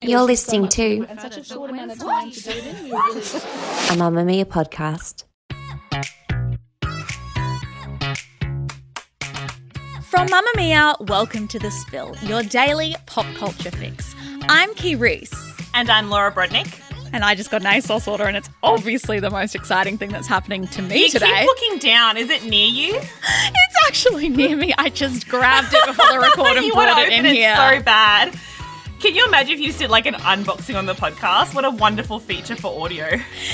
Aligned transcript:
You're 0.00 0.22
listening 0.22 0.68
to 0.68 1.04
and 1.08 1.18
a 1.18 1.42
short 1.44 1.70
amount 1.70 1.90
of 1.90 1.98
time 1.98 2.30
to 2.30 2.40
do 2.40 2.50
it 2.50 2.66
in. 2.66 2.86
You 2.86 2.92
really 2.94 3.18
a 3.20 3.22
Mamamia 3.98 4.44
podcast. 4.44 5.24
From 10.04 10.28
Mamamia, 10.28 11.04
welcome 11.08 11.48
to 11.48 11.58
The 11.58 11.72
Spill, 11.72 12.14
your 12.22 12.44
daily 12.44 12.94
pop 13.06 13.26
culture 13.34 13.72
fix. 13.72 14.14
I'm 14.42 14.72
Kee 14.76 14.94
Reece. 14.94 15.34
And 15.74 15.90
I'm 15.90 16.10
Laura 16.10 16.30
Brodnik. 16.32 16.80
And 17.12 17.24
I 17.24 17.34
just 17.34 17.50
got 17.50 17.62
an 17.62 17.66
ASOS 17.66 18.06
order, 18.06 18.24
and 18.24 18.36
it's 18.36 18.50
obviously 18.62 19.18
the 19.18 19.30
most 19.30 19.54
exciting 19.56 19.98
thing 19.98 20.10
that's 20.10 20.28
happening 20.28 20.66
to 20.68 20.82
me 20.82 21.04
You 21.04 21.08
today. 21.08 21.26
keep 21.26 21.44
looking 21.46 21.78
down. 21.80 22.16
Is 22.16 22.30
it 22.30 22.44
near 22.44 22.66
you? 22.68 22.94
it's 22.94 23.86
actually 23.86 24.28
near 24.28 24.56
me. 24.56 24.72
I 24.78 24.90
just 24.90 25.28
grabbed 25.28 25.68
it 25.72 25.86
before 25.86 26.12
the 26.12 26.18
record 26.20 26.56
and 26.58 26.66
you 26.66 26.74
want 26.74 26.88
brought 26.90 27.06
to 27.06 27.12
it 27.12 27.18
in 27.18 27.26
it 27.26 27.34
here. 27.34 27.56
so 27.56 27.82
bad. 27.82 28.38
Can 29.00 29.14
you 29.14 29.24
imagine 29.26 29.54
if 29.54 29.60
you 29.60 29.72
did 29.72 29.90
like 29.90 30.06
an 30.06 30.14
unboxing 30.14 30.76
on 30.76 30.86
the 30.86 30.94
podcast? 30.94 31.54
What 31.54 31.64
a 31.64 31.70
wonderful 31.70 32.18
feature 32.18 32.56
for 32.56 32.84
audio. 32.84 33.08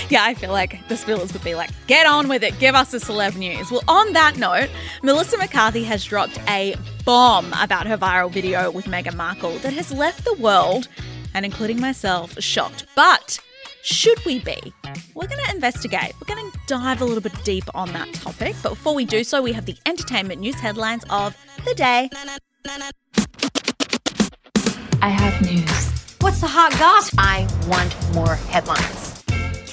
Yeah, 0.08 0.24
I 0.24 0.32
feel 0.32 0.50
like 0.50 0.88
the 0.88 0.94
spillers 0.94 1.34
would 1.34 1.44
be 1.44 1.54
like, 1.54 1.68
get 1.86 2.06
on 2.06 2.28
with 2.28 2.42
it, 2.42 2.58
give 2.58 2.74
us 2.74 2.92
the 2.92 2.98
celeb 2.98 3.36
news. 3.36 3.70
Well, 3.70 3.82
on 3.86 4.14
that 4.14 4.38
note, 4.38 4.70
Melissa 5.02 5.36
McCarthy 5.36 5.84
has 5.84 6.02
dropped 6.02 6.40
a 6.48 6.76
bomb 7.04 7.52
about 7.60 7.86
her 7.86 7.98
viral 7.98 8.30
video 8.30 8.70
with 8.70 8.86
Meghan 8.86 9.16
Markle 9.16 9.58
that 9.58 9.74
has 9.74 9.92
left 9.92 10.24
the 10.24 10.32
world, 10.34 10.88
and 11.34 11.44
including 11.44 11.78
myself, 11.78 12.40
shocked. 12.40 12.86
But 12.96 13.38
should 13.82 14.24
we 14.24 14.38
be? 14.38 14.72
We're 15.14 15.26
going 15.26 15.44
to 15.44 15.54
investigate. 15.54 16.14
We're 16.20 16.34
going 16.34 16.50
to 16.50 16.58
dive 16.66 17.02
a 17.02 17.04
little 17.04 17.22
bit 17.22 17.34
deep 17.44 17.64
on 17.74 17.92
that 17.92 18.10
topic. 18.14 18.56
But 18.62 18.70
before 18.70 18.94
we 18.94 19.04
do 19.04 19.22
so, 19.22 19.42
we 19.42 19.52
have 19.52 19.66
the 19.66 19.76
entertainment 19.84 20.40
news 20.40 20.54
headlines 20.54 21.04
of 21.10 21.36
the 21.66 21.74
day. 21.74 22.08
I 25.04 25.08
have 25.08 25.42
news. 25.42 26.14
What's 26.22 26.40
the 26.40 26.46
hot 26.46 26.72
gossip? 26.78 27.18
I 27.18 27.46
want 27.68 27.94
more 28.14 28.36
headlines. 28.36 29.03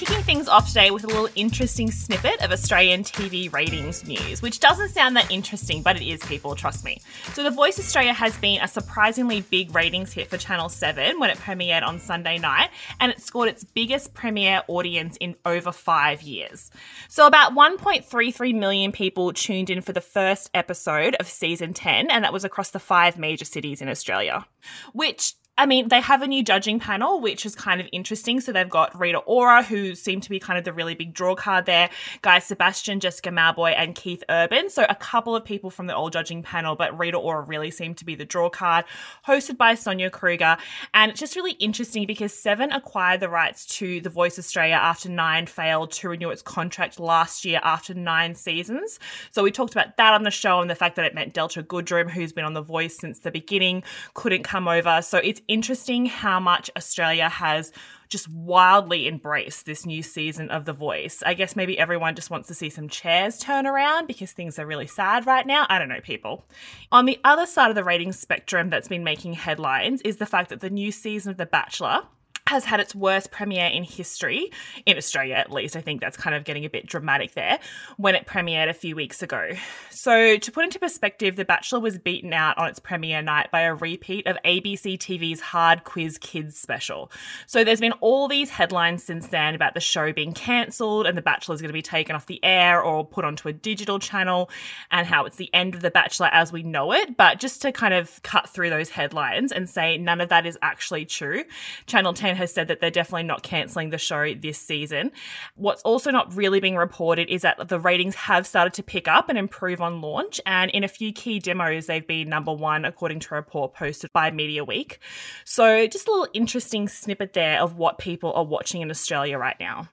Kicking 0.04 0.24
things 0.24 0.48
off 0.48 0.66
today 0.66 0.90
with 0.90 1.04
a 1.04 1.06
little 1.06 1.28
interesting 1.36 1.88
snippet 1.92 2.42
of 2.42 2.50
Australian 2.50 3.04
TV 3.04 3.52
ratings 3.52 4.04
news, 4.04 4.42
which 4.42 4.58
doesn't 4.58 4.88
sound 4.88 5.14
that 5.14 5.30
interesting, 5.30 5.80
but 5.80 5.94
it 5.94 6.04
is, 6.04 6.20
people, 6.24 6.56
trust 6.56 6.84
me. 6.84 7.00
So, 7.34 7.44
The 7.44 7.52
Voice 7.52 7.78
Australia 7.78 8.12
has 8.12 8.36
been 8.38 8.60
a 8.60 8.66
surprisingly 8.66 9.42
big 9.42 9.72
ratings 9.72 10.12
hit 10.12 10.28
for 10.28 10.38
Channel 10.38 10.70
7 10.70 11.20
when 11.20 11.30
it 11.30 11.38
premiered 11.38 11.84
on 11.84 12.00
Sunday 12.00 12.38
night, 12.38 12.70
and 12.98 13.12
it 13.12 13.22
scored 13.22 13.48
its 13.48 13.62
biggest 13.62 14.12
premiere 14.12 14.62
audience 14.66 15.16
in 15.18 15.36
over 15.44 15.70
five 15.70 16.20
years. 16.20 16.72
So, 17.06 17.28
about 17.28 17.54
1.33 17.54 18.58
million 18.58 18.90
people 18.90 19.32
tuned 19.32 19.70
in 19.70 19.82
for 19.82 19.92
the 19.92 20.00
first 20.00 20.50
episode 20.52 21.14
of 21.20 21.28
season 21.28 21.74
10, 21.74 22.10
and 22.10 22.24
that 22.24 22.32
was 22.32 22.44
across 22.44 22.70
the 22.70 22.80
five 22.80 23.18
major 23.18 23.44
cities 23.44 23.80
in 23.80 23.88
Australia, 23.88 24.46
which 24.94 25.34
I 25.58 25.66
mean, 25.66 25.88
they 25.88 26.00
have 26.00 26.22
a 26.22 26.26
new 26.26 26.42
judging 26.42 26.80
panel, 26.80 27.20
which 27.20 27.44
is 27.44 27.54
kind 27.54 27.78
of 27.78 27.86
interesting. 27.92 28.40
So 28.40 28.52
they've 28.52 28.68
got 28.68 28.98
Rita 28.98 29.18
Ora, 29.18 29.62
who 29.62 29.94
seemed 29.94 30.22
to 30.22 30.30
be 30.30 30.40
kind 30.40 30.58
of 30.58 30.64
the 30.64 30.72
really 30.72 30.94
big 30.94 31.12
draw 31.12 31.34
card 31.34 31.66
there, 31.66 31.90
Guy 32.22 32.38
Sebastian, 32.38 33.00
Jessica 33.00 33.28
Mauboy, 33.28 33.74
and 33.76 33.94
Keith 33.94 34.24
Urban. 34.30 34.70
So 34.70 34.86
a 34.88 34.94
couple 34.94 35.36
of 35.36 35.44
people 35.44 35.68
from 35.68 35.86
the 35.86 35.94
old 35.94 36.14
judging 36.14 36.42
panel, 36.42 36.74
but 36.74 36.98
Rita 36.98 37.18
Ora 37.18 37.42
really 37.42 37.70
seemed 37.70 37.98
to 37.98 38.06
be 38.06 38.14
the 38.14 38.24
draw 38.24 38.48
card, 38.48 38.86
hosted 39.26 39.58
by 39.58 39.74
Sonia 39.74 40.08
Kruger. 40.08 40.56
And 40.94 41.10
it's 41.10 41.20
just 41.20 41.36
really 41.36 41.52
interesting 41.52 42.06
because 42.06 42.32
Seven 42.32 42.72
acquired 42.72 43.20
the 43.20 43.28
rights 43.28 43.66
to 43.76 44.00
The 44.00 44.10
Voice 44.10 44.38
Australia 44.38 44.76
after 44.76 45.10
Nine 45.10 45.44
failed 45.44 45.92
to 45.92 46.08
renew 46.08 46.30
its 46.30 46.40
contract 46.40 46.98
last 46.98 47.44
year 47.44 47.60
after 47.62 47.92
nine 47.92 48.34
seasons. 48.34 48.98
So 49.30 49.42
we 49.42 49.50
talked 49.50 49.72
about 49.72 49.98
that 49.98 50.14
on 50.14 50.22
the 50.22 50.30
show 50.30 50.60
and 50.60 50.70
the 50.70 50.74
fact 50.74 50.96
that 50.96 51.04
it 51.04 51.14
meant 51.14 51.34
Delta 51.34 51.62
Goodrem, 51.62 52.10
who's 52.10 52.32
been 52.32 52.46
on 52.46 52.54
The 52.54 52.62
Voice 52.62 52.96
since 52.96 53.18
the 53.18 53.30
beginning, 53.30 53.82
couldn't 54.14 54.44
come 54.44 54.66
over. 54.66 55.02
So 55.02 55.18
it's 55.18 55.41
interesting 55.48 56.06
how 56.06 56.40
much 56.40 56.70
Australia 56.76 57.28
has 57.28 57.72
just 58.08 58.28
wildly 58.28 59.08
embraced 59.08 59.64
this 59.64 59.86
new 59.86 60.02
season 60.02 60.50
of 60.50 60.66
The 60.66 60.72
Voice. 60.72 61.22
I 61.24 61.34
guess 61.34 61.56
maybe 61.56 61.78
everyone 61.78 62.14
just 62.14 62.30
wants 62.30 62.48
to 62.48 62.54
see 62.54 62.68
some 62.68 62.88
chairs 62.88 63.38
turn 63.38 63.66
around 63.66 64.06
because 64.06 64.32
things 64.32 64.58
are 64.58 64.66
really 64.66 64.86
sad 64.86 65.26
right 65.26 65.46
now. 65.46 65.66
I 65.68 65.78
don't 65.78 65.88
know, 65.88 66.00
people. 66.02 66.44
On 66.90 67.06
the 67.06 67.18
other 67.24 67.46
side 67.46 67.70
of 67.70 67.74
the 67.74 67.84
ratings 67.84 68.18
spectrum 68.18 68.68
that's 68.68 68.88
been 68.88 69.04
making 69.04 69.32
headlines 69.32 70.02
is 70.02 70.18
the 70.18 70.26
fact 70.26 70.50
that 70.50 70.60
the 70.60 70.70
new 70.70 70.92
season 70.92 71.30
of 71.30 71.38
The 71.38 71.46
Bachelor 71.46 72.02
has 72.46 72.64
had 72.64 72.80
its 72.80 72.94
worst 72.94 73.30
premiere 73.30 73.66
in 73.66 73.84
history, 73.84 74.50
in 74.84 74.96
Australia 74.96 75.34
at 75.34 75.50
least. 75.50 75.76
I 75.76 75.80
think 75.80 76.00
that's 76.00 76.16
kind 76.16 76.34
of 76.34 76.44
getting 76.44 76.64
a 76.64 76.68
bit 76.68 76.86
dramatic 76.86 77.32
there 77.34 77.58
when 77.96 78.14
it 78.14 78.26
premiered 78.26 78.68
a 78.68 78.74
few 78.74 78.96
weeks 78.96 79.22
ago. 79.22 79.50
So, 79.90 80.36
to 80.36 80.52
put 80.52 80.64
into 80.64 80.78
perspective, 80.78 81.36
The 81.36 81.44
Bachelor 81.44 81.80
was 81.80 81.98
beaten 81.98 82.32
out 82.32 82.58
on 82.58 82.68
its 82.68 82.78
premiere 82.78 83.22
night 83.22 83.50
by 83.52 83.60
a 83.60 83.74
repeat 83.74 84.26
of 84.26 84.36
ABC 84.44 84.98
TV's 84.98 85.40
Hard 85.40 85.84
Quiz 85.84 86.18
Kids 86.18 86.58
special. 86.58 87.12
So, 87.46 87.62
there's 87.62 87.80
been 87.80 87.92
all 88.00 88.26
these 88.26 88.50
headlines 88.50 89.04
since 89.04 89.28
then 89.28 89.54
about 89.54 89.74
the 89.74 89.80
show 89.80 90.12
being 90.12 90.32
cancelled 90.32 91.06
and 91.06 91.16
The 91.16 91.22
Bachelor 91.22 91.54
is 91.54 91.60
going 91.60 91.68
to 91.68 91.74
be 91.74 91.82
taken 91.82 92.16
off 92.16 92.26
the 92.26 92.42
air 92.44 92.82
or 92.82 93.06
put 93.06 93.24
onto 93.24 93.48
a 93.48 93.52
digital 93.52 93.98
channel 93.98 94.50
and 94.90 95.06
how 95.06 95.24
it's 95.24 95.36
the 95.36 95.52
end 95.54 95.74
of 95.74 95.82
The 95.82 95.90
Bachelor 95.90 96.28
as 96.32 96.52
we 96.52 96.62
know 96.62 96.92
it. 96.92 97.16
But 97.16 97.38
just 97.38 97.62
to 97.62 97.72
kind 97.72 97.94
of 97.94 98.22
cut 98.22 98.48
through 98.48 98.70
those 98.70 98.90
headlines 98.90 99.52
and 99.52 99.70
say 99.70 99.96
none 99.96 100.20
of 100.20 100.28
that 100.30 100.44
is 100.44 100.58
actually 100.60 101.04
true, 101.04 101.44
Channel 101.86 102.14
10 102.14 102.31
has 102.34 102.52
said 102.52 102.68
that 102.68 102.80
they're 102.80 102.90
definitely 102.90 103.24
not 103.24 103.42
cancelling 103.42 103.90
the 103.90 103.98
show 103.98 104.34
this 104.34 104.58
season. 104.58 105.10
What's 105.54 105.82
also 105.82 106.10
not 106.10 106.34
really 106.34 106.60
being 106.60 106.76
reported 106.76 107.28
is 107.28 107.42
that 107.42 107.68
the 107.68 107.80
ratings 107.80 108.14
have 108.14 108.46
started 108.46 108.74
to 108.74 108.82
pick 108.82 109.08
up 109.08 109.28
and 109.28 109.38
improve 109.38 109.80
on 109.80 110.00
launch, 110.00 110.40
and 110.46 110.70
in 110.70 110.84
a 110.84 110.88
few 110.88 111.12
key 111.12 111.38
demos, 111.38 111.86
they've 111.86 112.06
been 112.06 112.28
number 112.28 112.52
one 112.52 112.84
according 112.84 113.20
to 113.20 113.34
a 113.34 113.36
report 113.36 113.74
posted 113.74 114.10
by 114.12 114.30
Mediaweek. 114.30 114.98
So, 115.44 115.86
just 115.86 116.08
a 116.08 116.10
little 116.10 116.28
interesting 116.32 116.88
snippet 116.88 117.32
there 117.32 117.60
of 117.60 117.76
what 117.76 117.98
people 117.98 118.32
are 118.32 118.44
watching 118.44 118.80
in 118.80 118.90
Australia 118.90 119.38
right 119.38 119.56
now. 119.58 119.88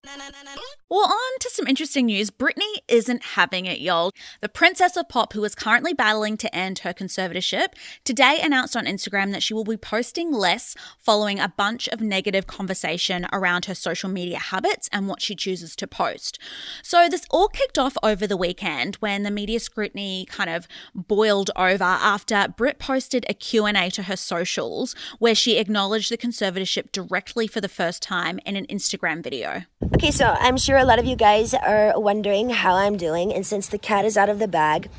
Well, 0.89 1.05
on 1.05 1.39
to 1.39 1.49
some 1.51 1.67
interesting 1.67 2.07
news. 2.07 2.31
Britney 2.31 2.73
isn't 2.87 3.23
having 3.23 3.65
it, 3.65 3.79
y'all. 3.79 4.11
The 4.41 4.49
Princess 4.49 4.97
of 4.97 5.07
Pop, 5.07 5.33
who 5.33 5.43
is 5.43 5.53
currently 5.53 5.93
battling 5.93 6.35
to 6.37 6.55
end 6.55 6.79
her 6.79 6.93
conservatorship, 6.93 7.67
today 8.03 8.39
announced 8.41 8.75
on 8.75 8.85
Instagram 8.85 9.31
that 9.31 9.43
she 9.43 9.53
will 9.53 9.63
be 9.63 9.77
posting 9.77 10.31
less 10.31 10.75
following 10.97 11.39
a 11.39 11.53
bunch 11.55 11.87
of 11.89 12.01
negative 12.01 12.28
conversation 12.47 13.27
around 13.31 13.65
her 13.65 13.75
social 13.75 14.09
media 14.09 14.39
habits 14.39 14.89
and 14.91 15.07
what 15.07 15.21
she 15.21 15.35
chooses 15.35 15.75
to 15.77 15.87
post. 15.87 16.39
So 16.83 17.07
this 17.09 17.25
all 17.29 17.47
kicked 17.47 17.77
off 17.77 17.97
over 18.03 18.25
the 18.27 18.37
weekend 18.37 18.95
when 18.95 19.23
the 19.23 19.31
media 19.31 19.59
scrutiny 19.59 20.25
kind 20.25 20.49
of 20.49 20.67
boiled 20.93 21.51
over 21.55 21.83
after 21.83 22.47
Brit 22.55 22.79
posted 22.79 23.25
a 23.29 23.33
Q&A 23.33 23.89
to 23.91 24.03
her 24.03 24.15
socials 24.15 24.95
where 25.19 25.35
she 25.35 25.57
acknowledged 25.57 26.11
the 26.11 26.17
conservatorship 26.17 26.91
directly 26.91 27.47
for 27.47 27.61
the 27.61 27.69
first 27.69 28.01
time 28.01 28.39
in 28.45 28.55
an 28.55 28.65
Instagram 28.67 29.23
video. 29.23 29.63
Okay, 29.95 30.11
so 30.11 30.35
I'm 30.39 30.57
sure 30.57 30.77
a 30.77 30.85
lot 30.85 30.99
of 30.99 31.05
you 31.05 31.15
guys 31.15 31.53
are 31.53 31.99
wondering 31.99 32.49
how 32.49 32.75
I'm 32.75 32.97
doing, 32.97 33.33
and 33.33 33.45
since 33.45 33.67
the 33.67 33.77
cat 33.77 34.05
is 34.05 34.17
out 34.17 34.29
of 34.29 34.39
the 34.39 34.47
bag, 34.47 34.89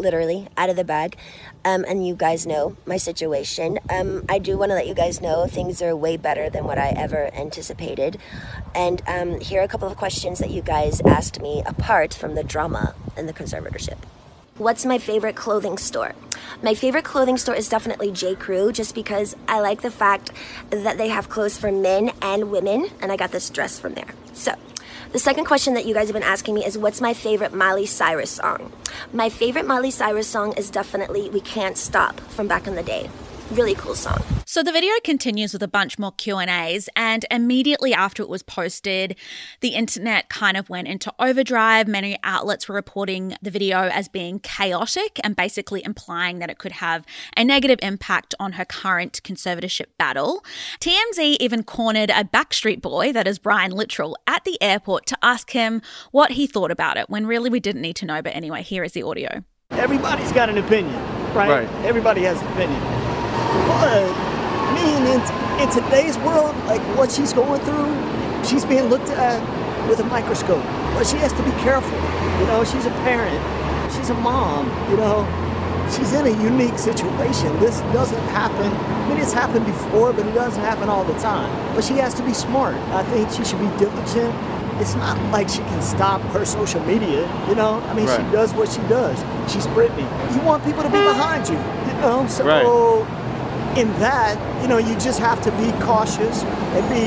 literally 0.00 0.48
out 0.56 0.70
of 0.70 0.76
the 0.76 0.84
bag, 0.84 1.16
um, 1.64 1.84
and 1.86 2.06
you 2.06 2.14
guys 2.14 2.46
know 2.46 2.76
my 2.86 2.96
situation, 2.96 3.78
um, 3.90 4.24
I 4.28 4.38
do 4.38 4.56
want 4.56 4.70
to 4.70 4.74
let 4.74 4.86
you 4.86 4.94
guys 4.94 5.20
know 5.20 5.46
things 5.46 5.82
are 5.82 5.94
way 5.94 6.16
better 6.16 6.50
than 6.50 6.64
what 6.64 6.78
I 6.78 6.88
ever 6.90 7.32
anticipated. 7.34 8.18
And 8.74 9.02
um, 9.06 9.40
here 9.40 9.60
are 9.60 9.64
a 9.64 9.68
couple 9.68 9.88
of 9.88 9.96
questions 9.96 10.38
that 10.38 10.50
you 10.50 10.62
guys 10.62 11.00
asked 11.02 11.40
me 11.40 11.62
apart 11.66 12.14
from 12.14 12.34
the 12.34 12.42
drama 12.42 12.94
and 13.16 13.28
the 13.28 13.32
conservatorship. 13.32 13.98
What's 14.56 14.84
my 14.84 14.98
favorite 14.98 15.36
clothing 15.36 15.78
store? 15.78 16.14
My 16.62 16.74
favorite 16.74 17.04
clothing 17.04 17.38
store 17.38 17.54
is 17.54 17.68
definitely 17.68 18.12
J. 18.12 18.34
Crew, 18.34 18.72
just 18.72 18.94
because 18.94 19.34
I 19.48 19.60
like 19.60 19.80
the 19.80 19.90
fact 19.90 20.32
that 20.68 20.98
they 20.98 21.08
have 21.08 21.30
clothes 21.30 21.56
for 21.56 21.72
men 21.72 22.12
and 22.20 22.50
women, 22.50 22.90
and 23.00 23.10
I 23.10 23.16
got 23.16 23.32
this 23.32 23.48
dress 23.48 23.78
from 23.78 23.94
there. 23.94 24.12
So, 24.34 24.54
the 25.12 25.18
second 25.18 25.44
question 25.44 25.74
that 25.74 25.86
you 25.86 25.94
guys 25.94 26.06
have 26.06 26.14
been 26.14 26.22
asking 26.22 26.54
me 26.54 26.64
is 26.64 26.78
what's 26.78 27.00
my 27.00 27.14
favorite 27.14 27.52
Miley 27.52 27.86
Cyrus 27.86 28.30
song? 28.30 28.72
My 29.12 29.28
favorite 29.28 29.66
Miley 29.66 29.90
Cyrus 29.90 30.28
song 30.28 30.52
is 30.56 30.70
definitely 30.70 31.28
We 31.30 31.40
Can't 31.40 31.76
Stop 31.76 32.20
from 32.20 32.46
back 32.46 32.68
in 32.68 32.76
the 32.76 32.82
day. 32.82 33.10
Really 33.50 33.74
cool 33.74 33.94
song. 33.94 34.22
So 34.46 34.62
the 34.62 34.72
video 34.72 34.92
continues 35.04 35.52
with 35.52 35.62
a 35.62 35.68
bunch 35.68 35.98
more 35.98 36.12
Q&As 36.12 36.88
and 36.96 37.24
immediately 37.30 37.94
after 37.94 38.22
it 38.22 38.28
was 38.28 38.42
posted, 38.42 39.16
the 39.60 39.70
internet 39.70 40.28
kind 40.28 40.56
of 40.56 40.68
went 40.68 40.88
into 40.88 41.12
overdrive. 41.18 41.86
Many 41.86 42.18
outlets 42.24 42.68
were 42.68 42.74
reporting 42.74 43.36
the 43.42 43.50
video 43.50 43.82
as 43.82 44.08
being 44.08 44.40
chaotic 44.40 45.20
and 45.22 45.36
basically 45.36 45.84
implying 45.84 46.40
that 46.40 46.50
it 46.50 46.58
could 46.58 46.72
have 46.72 47.04
a 47.36 47.44
negative 47.44 47.78
impact 47.82 48.34
on 48.40 48.52
her 48.52 48.64
current 48.64 49.22
conservatorship 49.22 49.86
battle. 49.98 50.44
TMZ 50.80 51.36
even 51.40 51.62
cornered 51.62 52.10
a 52.10 52.24
Backstreet 52.24 52.80
Boy, 52.80 53.12
that 53.12 53.28
is 53.28 53.38
Brian 53.38 53.72
Littrell, 53.72 54.14
at 54.26 54.44
the 54.44 54.60
airport 54.60 55.06
to 55.06 55.18
ask 55.22 55.50
him 55.50 55.80
what 56.10 56.32
he 56.32 56.46
thought 56.46 56.70
about 56.70 56.96
it 56.96 57.08
when 57.08 57.26
really 57.26 57.50
we 57.50 57.60
didn't 57.60 57.82
need 57.82 57.96
to 57.96 58.06
know. 58.06 58.20
But 58.20 58.34
anyway, 58.34 58.62
here 58.62 58.82
is 58.82 58.92
the 58.92 59.02
audio. 59.02 59.44
Everybody's 59.70 60.32
got 60.32 60.48
an 60.48 60.58
opinion, 60.58 60.96
right? 61.34 61.64
Right. 61.64 61.68
Everybody 61.84 62.22
has 62.22 62.40
an 62.40 62.48
opinion. 62.48 62.99
But 63.68 64.06
me, 64.74 64.96
in, 65.12 65.20
in 65.60 65.68
today's 65.70 66.16
world, 66.18 66.54
like 66.66 66.80
what 66.96 67.10
she's 67.10 67.32
going 67.32 67.60
through, 67.62 67.90
she's 68.44 68.64
being 68.64 68.84
looked 68.84 69.10
at 69.10 69.40
with 69.88 70.00
a 70.00 70.04
microscope. 70.04 70.62
But 70.94 71.06
she 71.06 71.16
has 71.18 71.32
to 71.32 71.42
be 71.42 71.50
careful. 71.62 71.98
You 72.40 72.46
know, 72.46 72.64
she's 72.64 72.86
a 72.86 72.90
parent, 73.06 73.36
she's 73.92 74.10
a 74.10 74.14
mom, 74.14 74.66
you 74.90 74.96
know. 74.96 75.26
She's 75.90 76.12
in 76.12 76.24
a 76.24 76.42
unique 76.42 76.78
situation. 76.78 77.58
This 77.58 77.80
doesn't 77.92 78.22
happen. 78.28 78.70
I 78.70 79.08
mean, 79.08 79.18
it's 79.18 79.32
happened 79.32 79.66
before, 79.66 80.12
but 80.12 80.24
it 80.24 80.34
doesn't 80.34 80.62
happen 80.62 80.88
all 80.88 81.02
the 81.02 81.18
time. 81.18 81.50
But 81.74 81.82
she 81.82 81.94
has 81.94 82.14
to 82.14 82.22
be 82.22 82.32
smart. 82.32 82.76
I 82.94 83.02
think 83.10 83.28
she 83.32 83.44
should 83.44 83.58
be 83.58 83.66
diligent. 83.76 84.32
It's 84.80 84.94
not 84.94 85.18
like 85.32 85.48
she 85.48 85.58
can 85.58 85.82
stop 85.82 86.20
her 86.32 86.44
social 86.44 86.80
media, 86.86 87.26
you 87.48 87.56
know? 87.56 87.80
I 87.90 87.94
mean, 87.94 88.06
Right. 88.06 88.24
she 88.24 88.32
does 88.32 88.54
what 88.54 88.68
she 88.70 88.80
does. 88.88 89.18
She's 89.52 89.66
Britney. 89.74 90.06
You 90.32 90.40
want 90.42 90.64
people 90.64 90.84
to 90.84 90.88
be 90.88 91.02
behind 91.02 91.48
you, 91.48 91.56
you 91.58 91.94
know? 92.00 92.24
So, 92.28 92.44
Right. 92.46 92.64
In 93.80 93.88
that, 93.98 94.36
you 94.62 94.68
know, 94.68 94.78
you 94.78 94.94
just 94.98 95.18
have 95.18 95.40
to 95.42 95.50
be 95.52 95.72
cautious 95.84 96.42
and 96.76 96.82
be 96.92 97.06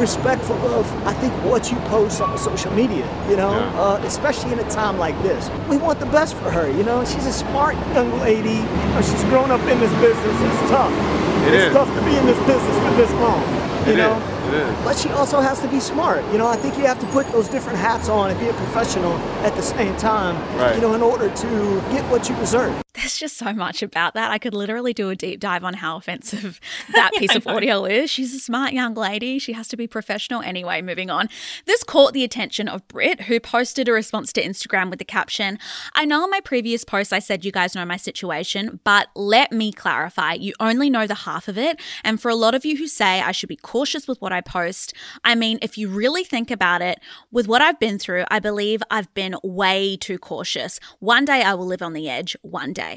respectful 0.00 0.56
of, 0.74 0.86
I 1.06 1.12
think, 1.14 1.32
what 1.44 1.70
you 1.70 1.76
post 1.90 2.20
on 2.20 2.36
social 2.38 2.72
media, 2.72 3.06
you 3.28 3.36
know, 3.36 3.52
Yeah. 3.52 3.80
uh, 3.80 4.00
especially 4.04 4.52
in 4.52 4.58
a 4.58 4.68
time 4.70 4.98
like 4.98 5.16
this. 5.22 5.50
We 5.68 5.76
want 5.76 6.00
the 6.00 6.06
best 6.06 6.34
for 6.36 6.50
her, 6.50 6.68
you 6.70 6.82
know. 6.84 7.04
She's 7.04 7.26
a 7.26 7.32
smart 7.32 7.76
young 7.94 8.10
lady. 8.20 8.58
You 8.58 8.88
know, 8.94 9.02
she's 9.02 9.24
grown 9.24 9.50
up 9.50 9.60
in 9.72 9.78
this 9.80 9.92
business. 10.06 10.36
It's 10.48 10.70
tough. 10.70 10.92
It 11.46 11.54
it's 11.54 11.64
is. 11.68 11.72
tough 11.72 11.88
to 11.94 12.02
be 12.04 12.16
in 12.16 12.26
this 12.26 12.38
business 12.46 12.76
for 12.84 12.92
this 12.96 13.10
long, 13.24 13.42
you 13.86 13.92
It 13.92 13.96
know. 13.98 14.16
is. 14.16 14.48
It 14.48 14.54
is. 14.68 14.84
But 14.84 14.96
she 14.98 15.08
also 15.10 15.40
has 15.40 15.60
to 15.60 15.68
be 15.68 15.80
smart. 15.80 16.22
You 16.32 16.38
know, 16.38 16.46
I 16.48 16.56
think 16.56 16.76
you 16.76 16.84
have 16.86 16.98
to 17.00 17.06
put 17.06 17.30
those 17.32 17.48
different 17.48 17.78
hats 17.78 18.08
on 18.08 18.30
and 18.30 18.38
be 18.40 18.48
a 18.48 18.52
professional 18.52 19.14
at 19.44 19.54
the 19.56 19.62
same 19.62 19.94
time, 19.96 20.36
Right. 20.58 20.74
you 20.74 20.80
know, 20.82 20.94
in 20.94 21.02
order 21.02 21.28
to 21.28 21.48
get 21.92 22.02
what 22.10 22.28
you 22.28 22.34
deserve. 22.36 22.83
There's 23.04 23.18
just 23.18 23.36
so 23.36 23.52
much 23.52 23.82
about 23.82 24.14
that. 24.14 24.30
I 24.30 24.38
could 24.38 24.54
literally 24.54 24.94
do 24.94 25.10
a 25.10 25.14
deep 25.14 25.38
dive 25.38 25.62
on 25.62 25.74
how 25.74 25.98
offensive 25.98 26.58
that 26.94 27.12
piece 27.12 27.36
of 27.36 27.46
audio 27.46 27.84
is. 27.84 28.08
She's 28.08 28.34
a 28.34 28.38
smart 28.38 28.72
young 28.72 28.94
lady. 28.94 29.38
She 29.38 29.52
has 29.52 29.68
to 29.68 29.76
be 29.76 29.86
professional. 29.86 30.40
Anyway, 30.40 30.80
moving 30.80 31.10
on. 31.10 31.28
This 31.66 31.84
caught 31.84 32.14
the 32.14 32.24
attention 32.24 32.66
of 32.66 32.88
Brit, 32.88 33.20
who 33.24 33.40
posted 33.40 33.90
a 33.90 33.92
response 33.92 34.32
to 34.32 34.42
Instagram 34.42 34.88
with 34.88 35.00
the 35.00 35.04
caption 35.04 35.58
I 35.94 36.06
know 36.06 36.24
in 36.24 36.30
my 36.30 36.40
previous 36.40 36.82
post 36.82 37.12
I 37.12 37.18
said 37.18 37.44
you 37.44 37.52
guys 37.52 37.74
know 37.74 37.84
my 37.84 37.98
situation, 37.98 38.80
but 38.84 39.08
let 39.14 39.52
me 39.52 39.70
clarify. 39.70 40.32
You 40.32 40.54
only 40.58 40.88
know 40.88 41.06
the 41.06 41.14
half 41.14 41.46
of 41.46 41.58
it. 41.58 41.78
And 42.04 42.22
for 42.22 42.30
a 42.30 42.34
lot 42.34 42.54
of 42.54 42.64
you 42.64 42.78
who 42.78 42.86
say 42.86 43.20
I 43.20 43.32
should 43.32 43.50
be 43.50 43.56
cautious 43.56 44.08
with 44.08 44.18
what 44.22 44.32
I 44.32 44.40
post, 44.40 44.94
I 45.22 45.34
mean, 45.34 45.58
if 45.60 45.76
you 45.76 45.90
really 45.90 46.24
think 46.24 46.50
about 46.50 46.80
it, 46.80 47.00
with 47.30 47.48
what 47.48 47.60
I've 47.60 47.78
been 47.78 47.98
through, 47.98 48.24
I 48.30 48.38
believe 48.38 48.82
I've 48.90 49.12
been 49.12 49.36
way 49.42 49.98
too 49.98 50.16
cautious. 50.16 50.80
One 51.00 51.26
day 51.26 51.42
I 51.42 51.52
will 51.52 51.66
live 51.66 51.82
on 51.82 51.92
the 51.92 52.08
edge, 52.08 52.34
one 52.40 52.72
day. 52.72 52.93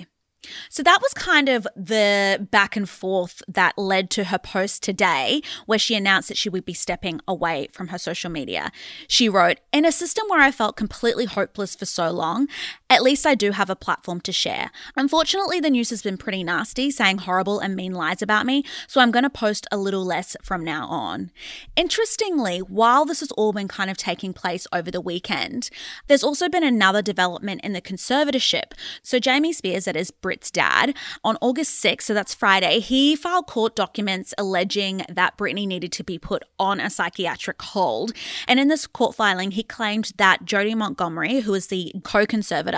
So 0.70 0.84
that 0.84 1.00
was 1.02 1.14
kind 1.14 1.50
of 1.50 1.68
the 1.76 2.48
back 2.52 2.76
and 2.76 2.90
forth 2.90 3.42
that 3.48 3.78
led 3.78 4.10
to 4.12 4.26
her 4.26 4.38
post 4.38 4.84
today, 4.84 5.42
where 5.66 5.80
she 5.80 5.96
announced 5.96 6.28
that 6.30 6.38
she 6.38 6.50
would 6.50 6.66
be 6.66 6.74
stepping 6.74 7.20
away 7.28 7.68
from 7.72 7.90
her 7.90 7.98
social 7.98 8.30
media. 8.30 8.72
She 9.08 9.30
wrote, 9.30 9.58
In 9.72 9.86
a 9.86 9.92
system 9.92 10.26
where 10.30 10.42
I 10.42 10.52
felt 10.52 10.78
completely 10.78 11.26
hopeless 11.26 11.76
for 11.76 11.86
so 11.86 12.12
long, 12.12 12.48
at 12.90 13.04
least 13.04 13.26
I 13.26 13.36
do 13.36 13.52
have 13.52 13.70
a 13.70 13.76
platform 13.76 14.22
to 14.22 14.32
share. 14.32 14.72
Unfortunately, 14.96 15.60
the 15.60 15.70
news 15.70 15.90
has 15.90 16.02
been 16.02 16.18
pretty 16.18 16.44
nasty, 16.44 16.90
saying 16.90 17.20
horrible 17.20 17.60
and 17.60 17.76
mean 17.76 17.94
lies 17.94 18.22
about 18.22 18.46
me, 18.46 18.64
so 18.88 19.02
I'm 19.02 19.12
going 19.12 19.24
to 19.24 19.30
post 19.30 19.68
a 19.72 19.78
little 19.78 20.06
less 20.06 20.38
from 20.42 20.64
now 20.64 20.88
on. 20.88 21.32
Interestingly, 21.76 22.60
while 22.60 23.04
this 23.04 23.20
has 23.20 23.32
all 23.32 23.52
been 23.52 23.68
kind 23.68 23.90
of 23.90 23.98
taking 23.98 24.32
place 24.32 24.68
over 24.72 24.90
the 24.90 25.02
weekend, 25.02 25.70
there's 26.08 26.24
also 26.24 26.48
been 26.48 26.64
another 26.64 27.02
development 27.02 27.62
in 27.64 27.74
the 27.74 27.82
conservatorship. 27.82 28.72
So, 29.04 29.20
Jamie 29.20 29.54
Spears, 29.54 29.86
that 29.86 29.98
is 29.98 30.12
Brit's 30.12 30.50
dad, 30.50 30.96
on 31.24 31.38
August 31.42 31.84
6th, 31.84 32.04
so 32.04 32.14
that's 32.14 32.34
Friday, 32.34 32.80
he 32.80 33.16
filed 33.16 33.48
court 33.48 33.76
documents 33.76 34.34
alleging 34.38 35.04
that 35.10 35.38
Britney 35.38 35.68
needed 35.68 35.92
to 35.92 36.04
be 36.04 36.18
put 36.18 36.44
on 36.58 36.80
a 36.80 36.90
psychiatric 36.90 37.62
hold. 37.62 38.14
And 38.48 38.60
in 38.60 38.70
this 38.70 38.88
court 38.88 39.16
filing, 39.16 39.52
he 39.52 39.64
claimed 39.64 40.14
that 40.18 40.46
Jodi 40.46 40.74
Montgomery, 40.74 41.42
who 41.42 41.54
is 41.54 41.68
the 41.68 41.92
co 42.04 42.26
conservator, 42.26 42.77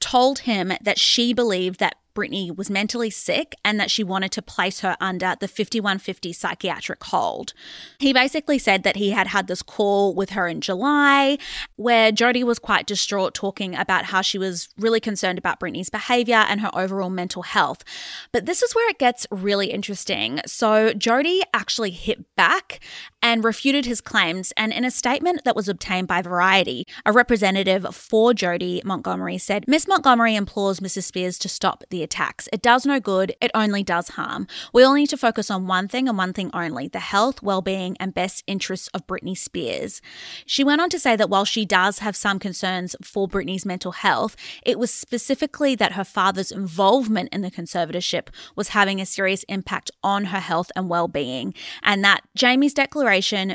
told 0.00 0.40
him 0.40 0.72
that 0.80 0.98
she 0.98 1.32
believed 1.32 1.80
that 1.80 1.96
Britney 2.18 2.54
was 2.54 2.68
mentally 2.68 3.10
sick 3.10 3.54
and 3.64 3.78
that 3.78 3.92
she 3.92 4.02
wanted 4.02 4.32
to 4.32 4.42
place 4.42 4.80
her 4.80 4.96
under 5.00 5.36
the 5.38 5.46
5150 5.46 6.32
psychiatric 6.32 7.04
hold. 7.04 7.52
He 8.00 8.12
basically 8.12 8.58
said 8.58 8.82
that 8.82 8.96
he 8.96 9.10
had 9.10 9.28
had 9.28 9.46
this 9.46 9.62
call 9.62 10.14
with 10.14 10.30
her 10.30 10.48
in 10.48 10.60
July 10.60 11.38
where 11.76 12.10
Jodi 12.10 12.42
was 12.42 12.58
quite 12.58 12.86
distraught 12.86 13.34
talking 13.34 13.76
about 13.76 14.06
how 14.06 14.20
she 14.20 14.36
was 14.36 14.68
really 14.76 14.98
concerned 14.98 15.38
about 15.38 15.60
Britney's 15.60 15.90
behavior 15.90 16.44
and 16.48 16.60
her 16.60 16.70
overall 16.74 17.10
mental 17.10 17.42
health. 17.42 17.84
But 18.32 18.46
this 18.46 18.62
is 18.62 18.74
where 18.74 18.90
it 18.90 18.98
gets 18.98 19.26
really 19.30 19.68
interesting. 19.68 20.40
So 20.44 20.92
Jodi 20.94 21.42
actually 21.54 21.90
hit 21.90 22.34
back 22.34 22.80
and 23.22 23.44
refuted 23.44 23.84
his 23.84 24.00
claims 24.00 24.52
and 24.56 24.72
in 24.72 24.84
a 24.84 24.90
statement 24.90 25.42
that 25.44 25.56
was 25.56 25.68
obtained 25.68 26.06
by 26.06 26.22
Variety, 26.22 26.84
a 27.04 27.12
representative 27.12 27.86
for 27.94 28.32
Jodi 28.32 28.80
Montgomery 28.84 29.38
said, 29.38 29.64
Miss 29.66 29.88
Montgomery 29.88 30.36
implores 30.36 30.80
Mrs. 30.80 31.04
Spears 31.04 31.38
to 31.38 31.48
stop 31.48 31.84
the 31.90 32.02
attacks. 32.02 32.48
It 32.52 32.62
does 32.62 32.86
no 32.86 33.00
good, 33.00 33.34
it 33.40 33.50
only 33.54 33.82
does 33.82 34.10
harm. 34.10 34.46
We 34.72 34.82
all 34.82 34.94
need 34.94 35.08
to 35.08 35.16
focus 35.16 35.50
on 35.50 35.66
one 35.66 35.88
thing 35.88 36.08
and 36.08 36.16
one 36.16 36.32
thing 36.32 36.50
only 36.54 36.88
the 36.88 37.00
health, 37.00 37.42
well 37.42 37.62
being, 37.62 37.96
and 37.98 38.14
best 38.14 38.44
interests 38.46 38.88
of 38.94 39.06
Britney 39.06 39.36
Spears. 39.36 40.00
She 40.46 40.62
went 40.62 40.80
on 40.80 40.90
to 40.90 40.98
say 40.98 41.16
that 41.16 41.30
while 41.30 41.44
she 41.44 41.64
does 41.64 41.98
have 41.98 42.16
some 42.16 42.38
concerns 42.38 42.94
for 43.02 43.28
Britney's 43.28 43.66
mental 43.66 43.92
health, 43.92 44.36
it 44.64 44.78
was 44.78 44.92
specifically 44.92 45.74
that 45.74 45.92
her 45.92 46.04
father's 46.04 46.52
involvement 46.52 47.30
in 47.32 47.42
the 47.42 47.50
conservatorship 47.50 48.28
was 48.54 48.68
having 48.68 49.00
a 49.00 49.06
serious 49.06 49.42
impact 49.44 49.90
on 50.02 50.26
her 50.26 50.40
health 50.40 50.70
and 50.76 50.88
well 50.88 51.08
being, 51.08 51.52
and 51.82 52.04
that 52.04 52.22
Jamie's 52.34 52.74
declaration 52.74 53.07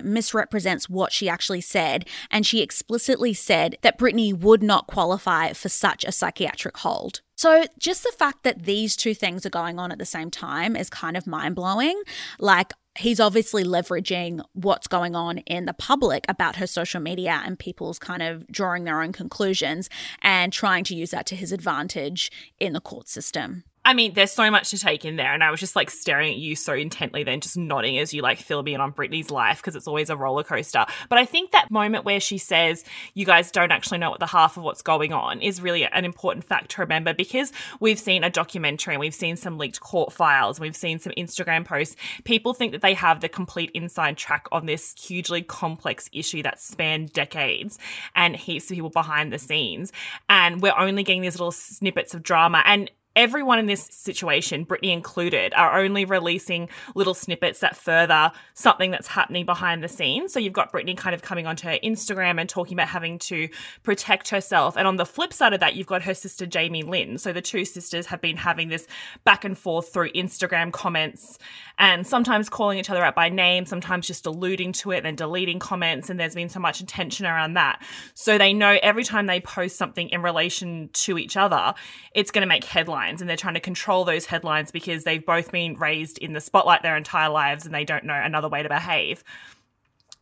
misrepresents 0.04 0.90
what 0.90 1.12
she 1.12 1.30
actually 1.30 1.62
said, 1.62 2.08
and 2.32 2.46
she 2.46 2.62
explicitly 2.62 3.34
said 3.34 3.78
that 3.82 3.98
Britney 3.98 4.34
would 4.34 4.64
not 4.64 4.88
qualify 4.88 5.54
for 5.54 5.70
such 5.70 6.04
a 6.04 6.12
psychiatric 6.12 6.78
hold. 6.78 7.22
So, 7.36 7.66
just 7.78 8.04
the 8.04 8.14
fact 8.18 8.44
that 8.44 8.64
these 8.64 8.96
two 8.96 9.14
things 9.14 9.46
are 9.46 9.50
going 9.50 9.80
on 9.80 9.92
at 9.92 9.98
the 9.98 10.06
same 10.06 10.30
time 10.30 10.76
is 10.76 10.90
kind 10.90 11.18
of 11.18 11.28
mind 11.28 11.56
blowing. 11.56 12.02
Like, 12.40 12.74
he's 12.98 13.20
obviously 13.20 13.64
leveraging 13.64 14.44
what's 14.54 14.88
going 14.88 15.16
on 15.16 15.40
in 15.40 15.66
the 15.66 15.74
public 15.74 16.26
about 16.30 16.58
her 16.58 16.68
social 16.68 17.02
media 17.02 17.42
and 17.44 17.58
people's 17.58 18.00
kind 18.00 18.22
of 18.22 18.48
drawing 18.48 18.84
their 18.84 19.02
own 19.02 19.12
conclusions 19.12 19.90
and 20.22 20.54
trying 20.54 20.84
to 20.86 20.96
use 20.96 21.12
that 21.12 21.26
to 21.28 21.36
his 21.36 21.52
advantage 21.52 22.32
in 22.60 22.74
the 22.74 22.82
court 22.82 23.08
system. 23.08 23.64
I 23.86 23.94
mean, 23.94 24.14
there's 24.14 24.32
so 24.32 24.50
much 24.50 24.70
to 24.70 24.80
take 24.80 25.04
in 25.04 25.18
there, 25.18 25.34
and 25.34 25.44
I 25.44 25.52
was 25.52 25.60
just 25.60 25.76
like 25.76 25.90
staring 25.90 26.32
at 26.32 26.38
you 26.38 26.56
so 26.56 26.74
intently, 26.74 27.24
then 27.24 27.42
just 27.42 27.58
nodding 27.58 27.98
as 27.98 28.14
you 28.14 28.22
like 28.22 28.40
fill 28.40 28.64
me 28.64 28.74
in 28.74 28.80
on 28.80 28.94
Britney's 28.94 29.30
life 29.30 29.58
because 29.58 29.76
it's 29.76 29.88
always 29.88 30.10
a 30.10 30.16
roller 30.16 30.44
coaster. 30.44 30.86
But 31.10 31.18
I 31.20 31.26
think 31.26 31.52
that 31.52 31.70
moment 31.70 32.06
where 32.06 32.22
she 32.22 32.38
says, 32.38 32.86
You 33.14 33.26
guys 33.26 33.52
don't 33.52 33.72
actually 33.74 33.98
know 33.98 34.10
what 34.10 34.22
the 34.22 34.28
half 34.28 34.56
of 34.56 34.64
what's 34.64 34.82
going 34.82 35.12
on 35.12 35.42
is 35.42 35.62
really 35.62 35.86
an 35.86 36.06
important 36.06 36.46
fact 36.46 36.72
to 36.72 36.82
remember 36.82 37.14
because 37.14 37.52
we've 37.82 38.00
seen 38.00 38.24
a 38.24 38.30
documentary 38.30 38.94
and 38.94 39.02
we've 39.02 39.14
seen 39.14 39.36
some 39.36 39.58
leaked 39.58 39.82
court 39.82 40.14
files, 40.14 40.62
we've 40.62 40.78
seen 40.78 41.00
some 41.00 41.12
Instagram 41.18 41.66
posts. 41.66 41.98
People 42.24 42.54
think 42.54 42.72
that 42.72 42.82
they 42.82 42.94
have 42.94 43.20
the 43.20 43.28
complete 43.28 43.72
inside 43.74 44.16
track 44.16 44.48
on 44.54 44.66
this 44.66 44.96
hugely 44.98 45.42
complex 45.42 46.10
issue 46.14 46.42
that 46.44 46.62
spanned 46.62 47.12
decades 47.12 47.78
and 48.16 48.36
heaps 48.36 48.72
of 48.72 48.76
people 48.76 48.90
behind 48.90 49.34
the 49.34 49.40
scenes. 49.40 49.92
And 50.30 50.62
we're 50.62 50.78
only 50.78 51.04
getting 51.04 51.22
these 51.22 51.36
little 51.36 51.52
snippets 51.52 52.14
of 52.14 52.24
drama. 52.24 52.64
And 52.66 52.90
everyone 53.16 53.60
in 53.60 53.68
this 53.68 53.88
situation, 53.92 54.66
Britney 54.66 54.92
included, 54.92 55.54
are 55.54 55.80
only 55.80 56.06
releasing 56.06 56.70
little 56.96 57.14
snippets 57.14 57.60
that 57.60 57.76
further 57.76 58.32
something 58.56 58.92
that's 58.92 59.08
happening 59.08 59.46
behind 59.46 59.84
the 59.84 59.88
scenes. 59.88 60.34
So 60.34 60.40
you've 60.40 60.54
got 60.54 60.72
Britney 60.72 60.98
kind 60.98 61.14
of 61.14 61.22
coming 61.22 61.46
onto 61.46 61.68
her 61.68 61.78
Instagram 61.84 62.40
and 62.40 62.50
talking 62.50 62.74
about 62.74 62.88
having 62.88 63.20
to 63.20 63.48
protect 63.84 64.30
herself. 64.30 64.76
And 64.78 64.88
on 64.88 64.96
the 64.96 65.06
flip 65.06 65.32
side 65.32 65.54
of 65.54 65.60
that, 65.60 65.76
you've 65.76 65.88
got 65.88 66.02
her 66.04 66.14
sister 66.14 66.46
Jamie 66.46 66.82
Lynn. 66.82 67.20
So 67.20 67.34
the 67.34 67.42
two 67.42 67.66
sisters 67.66 68.08
have 68.08 68.22
been 68.22 68.38
having 68.38 68.70
this 68.70 68.88
back 69.24 69.46
and 69.46 69.58
forth 69.58 69.94
through 69.94 70.12
Instagram 70.14 70.72
comments 70.72 71.38
and 71.78 72.08
sometimes 72.08 72.50
calling 72.50 72.80
each 72.80 72.90
other 72.90 73.04
out 73.04 73.16
by 73.16 73.30
name, 73.30 73.66
sometimes 73.66 74.08
just 74.08 74.26
alluding 74.26 74.72
to 74.74 74.92
it, 74.92 75.04
then 75.04 75.16
deleting 75.16 75.60
comments. 75.60 76.10
And 76.10 76.20
there's 76.20 76.36
been 76.36 76.50
so 76.50 76.60
much 76.60 76.82
attention 76.82 77.28
around 77.28 77.54
that. 77.54 77.84
So 78.16 78.38
they 78.38 78.54
know 78.54 78.80
every 78.82 79.04
time 79.04 79.28
they 79.28 79.40
post 79.40 79.76
something 79.78 80.10
in 80.10 80.24
relation 80.24 80.90
to 80.94 81.20
each 81.20 81.38
other, 81.38 81.76
it's 82.16 82.32
going 82.32 82.42
to 82.42 82.48
make 82.48 82.64
headlines 82.64 83.03
headlines 83.04 83.22
and 83.22 83.30
they're 83.30 83.38
trying 83.38 83.54
to 83.54 83.60
control 83.60 84.06
those 84.06 84.26
headlines 84.26 84.72
because 84.72 85.04
they've 85.04 85.26
both 85.26 85.52
been 85.52 85.76
raised 85.76 86.18
in 86.20 86.34
the 86.34 86.42
spotlight 86.42 86.82
their 86.82 86.98
entire 86.98 87.30
lives 87.30 87.66
and 87.66 87.74
they 87.74 87.86
don't 87.86 88.04
know 88.04 88.14
another 88.14 88.50
way 88.50 88.64
to 88.64 88.70
behave. 88.70 89.24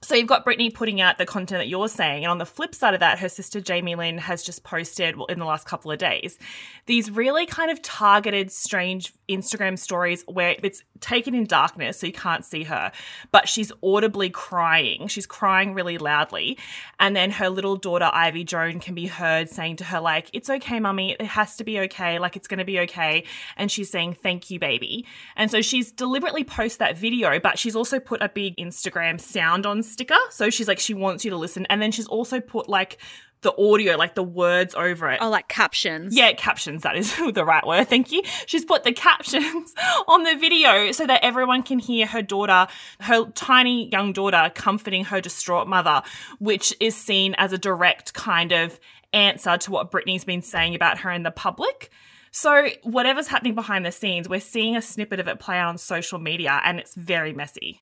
So 0.03 0.15
you've 0.15 0.27
got 0.27 0.43
Britney 0.43 0.73
putting 0.73 0.99
out 0.99 1.19
the 1.19 1.27
content 1.27 1.59
that 1.59 1.67
you're 1.67 1.87
saying, 1.87 2.23
and 2.23 2.31
on 2.31 2.39
the 2.39 2.45
flip 2.45 2.73
side 2.73 2.95
of 2.95 3.01
that, 3.01 3.19
her 3.19 3.29
sister 3.29 3.61
Jamie 3.61 3.93
Lynn 3.93 4.17
has 4.17 4.41
just 4.41 4.63
posted 4.63 5.15
well, 5.15 5.27
in 5.27 5.37
the 5.37 5.45
last 5.45 5.67
couple 5.67 5.91
of 5.91 5.99
days 5.99 6.39
these 6.85 7.11
really 7.11 7.45
kind 7.45 7.71
of 7.71 7.81
targeted, 7.81 8.51
strange 8.51 9.13
Instagram 9.29 9.77
stories 9.77 10.23
where 10.27 10.55
it's 10.61 10.83
taken 10.99 11.33
in 11.33 11.45
darkness, 11.45 11.99
so 11.99 12.07
you 12.07 12.13
can't 12.13 12.43
see 12.43 12.63
her, 12.63 12.91
but 13.31 13.47
she's 13.47 13.71
audibly 13.83 14.29
crying. 14.29 15.07
She's 15.07 15.25
crying 15.25 15.73
really 15.73 15.97
loudly, 15.97 16.57
and 16.99 17.15
then 17.15 17.31
her 17.31 17.49
little 17.49 17.75
daughter 17.75 18.09
Ivey 18.11 18.43
Joan 18.43 18.79
can 18.79 18.93
be 18.93 19.07
heard 19.07 19.49
saying 19.49 19.77
to 19.77 19.83
her 19.85 19.99
like, 19.99 20.29
"It's 20.33 20.49
okay, 20.49 20.79
mummy. 20.79 21.15
It 21.19 21.25
has 21.25 21.55
to 21.57 21.63
be 21.63 21.79
okay. 21.81 22.19
Like 22.19 22.35
it's 22.35 22.47
going 22.47 22.59
to 22.59 22.65
be 22.65 22.79
okay." 22.81 23.23
And 23.55 23.71
she's 23.71 23.89
saying, 23.89 24.15
"Thank 24.15 24.49
you, 24.49 24.59
baby." 24.59 25.05
And 25.35 25.49
so 25.49 25.61
she's 25.61 25.91
deliberately 25.91 26.43
post 26.43 26.79
that 26.79 26.97
video, 26.97 27.39
but 27.39 27.57
she's 27.57 27.75
also 27.75 27.99
put 27.99 28.21
a 28.21 28.29
big 28.29 28.57
Instagram 28.57 29.19
sound 29.19 29.65
on 29.65 29.81
sticker. 29.91 30.17
So 30.29 30.49
she's 30.49 30.67
like, 30.67 30.79
she 30.79 30.93
wants 30.93 31.25
you 31.25 31.31
to 31.31 31.37
listen. 31.37 31.65
And 31.69 31.81
then 31.81 31.91
she's 31.91 32.07
also 32.07 32.39
put 32.39 32.69
like 32.69 32.97
the 33.41 33.55
audio, 33.57 33.97
like 33.97 34.15
the 34.15 34.23
words 34.23 34.75
over 34.75 35.09
it. 35.09 35.19
Oh, 35.21 35.29
like 35.29 35.47
captions. 35.47 36.15
Yeah, 36.15 36.31
captions, 36.33 36.83
that 36.83 36.95
is 36.95 37.15
the 37.33 37.45
right 37.45 37.65
word. 37.65 37.87
Thank 37.87 38.11
you. 38.11 38.21
She's 38.45 38.65
put 38.65 38.83
the 38.83 38.93
captions 38.93 39.73
on 40.07 40.23
the 40.23 40.35
video 40.35 40.91
so 40.91 41.05
that 41.07 41.23
everyone 41.23 41.63
can 41.63 41.79
hear 41.79 42.05
her 42.05 42.21
daughter, 42.21 42.67
her 43.01 43.25
tiny 43.31 43.89
young 43.89 44.13
daughter, 44.13 44.51
comforting 44.53 45.05
her 45.05 45.21
distraught 45.21 45.67
mother, 45.67 46.03
which 46.39 46.75
is 46.79 46.95
seen 46.95 47.35
as 47.37 47.51
a 47.51 47.57
direct 47.57 48.13
kind 48.13 48.51
of 48.51 48.79
answer 49.13 49.57
to 49.57 49.71
what 49.71 49.91
Britney's 49.91 50.23
been 50.23 50.41
saying 50.41 50.75
about 50.75 50.99
her 50.99 51.11
in 51.11 51.23
the 51.23 51.31
public. 51.31 51.91
So, 52.33 52.69
whatever's 52.83 53.27
happening 53.27 53.55
behind 53.55 53.85
the 53.85 53.91
scenes, 53.91 54.29
we're 54.29 54.39
seeing 54.39 54.77
a 54.77 54.81
snippet 54.81 55.19
of 55.19 55.27
it 55.27 55.39
play 55.39 55.57
out 55.57 55.67
on 55.67 55.77
social 55.77 56.17
media 56.17 56.61
and 56.63 56.79
it's 56.79 56.95
very 56.95 57.33
messy. 57.33 57.81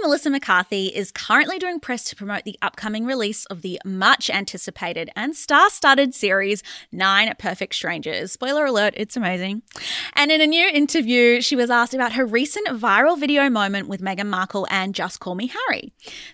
Melissa 0.00 0.30
McCarthy 0.30 0.86
is 0.86 1.10
currently 1.10 1.58
doing 1.58 1.78
press 1.78 2.04
to 2.04 2.16
promote 2.16 2.44
the 2.44 2.58
upcoming 2.62 3.04
release 3.04 3.44
of 3.46 3.62
the 3.62 3.80
much 3.84 4.30
anticipated 4.30 5.10
and 5.14 5.36
star 5.36 5.68
studded 5.70 6.14
series 6.14 6.62
Nine 6.90 7.32
Perfect 7.38 7.74
Strangers. 7.74 8.32
Spoiler 8.32 8.64
alert, 8.64 8.94
it's 8.96 9.16
amazing. 9.16 9.62
And 10.14 10.30
in 10.30 10.40
a 10.40 10.46
new 10.46 10.68
interview, 10.68 11.40
she 11.40 11.56
was 11.56 11.70
asked 11.70 11.94
about 11.94 12.12
her 12.12 12.24
recent 12.24 12.68
viral 12.68 13.18
video 13.18 13.50
moment 13.50 13.88
with 13.88 14.00
Meghan 14.00 14.28
Markle 14.28 14.66
and 14.70 14.94
Just 14.94 15.20
Call 15.20 15.34
Me 15.34 15.48
Harry. 15.48 15.92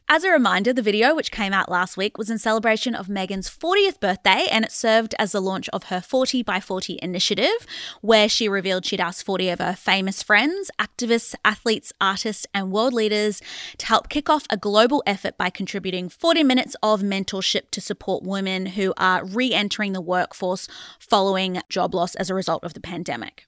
As 0.08 0.24
a 0.24 0.30
reminder, 0.30 0.72
the 0.72 0.82
video, 0.82 1.14
which 1.14 1.30
came 1.30 1.52
out 1.52 1.70
last 1.70 1.96
week, 1.96 2.18
was 2.18 2.30
in 2.30 2.38
celebration 2.38 2.94
of 2.94 3.06
Meghan's 3.06 3.50
40th 3.50 4.00
birthday 4.00 4.46
and 4.50 4.64
it 4.64 4.72
served 4.72 5.14
as 5.18 5.32
the 5.32 5.40
launch 5.40 5.68
of 5.70 5.84
her 5.84 6.00
40 6.00 6.42
by 6.42 6.60
40 6.60 6.98
initiative, 7.02 7.66
where 8.02 8.28
she 8.28 8.48
revealed 8.48 8.84
she'd 8.84 9.00
asked 9.00 9.24
40 9.24 9.48
of 9.50 9.58
her 9.58 9.74
famous 9.74 10.22
friends, 10.22 10.70
activists, 10.78 11.34
athletes, 11.44 11.92
artists, 12.00 12.46
and 12.54 12.70
world 12.70 12.92
leaders 12.92 13.40
to 13.78 13.86
help 13.86 14.08
kick 14.08 14.28
off 14.28 14.46
a 14.50 14.56
global 14.56 15.02
effort 15.06 15.36
by 15.36 15.50
contributing 15.50 16.08
40 16.08 16.42
minutes 16.42 16.76
of 16.82 17.02
mentorship 17.02 17.70
to 17.70 17.80
support 17.80 18.22
women 18.22 18.66
who 18.66 18.94
are 18.96 19.24
re 19.24 19.52
entering 19.52 19.92
the 19.92 20.00
workforce 20.00 20.68
following 20.98 21.60
job 21.68 21.94
loss 21.94 22.14
as 22.14 22.30
a 22.30 22.34
result 22.34 22.64
of 22.64 22.74
the 22.74 22.80
pandemic. 22.80 23.46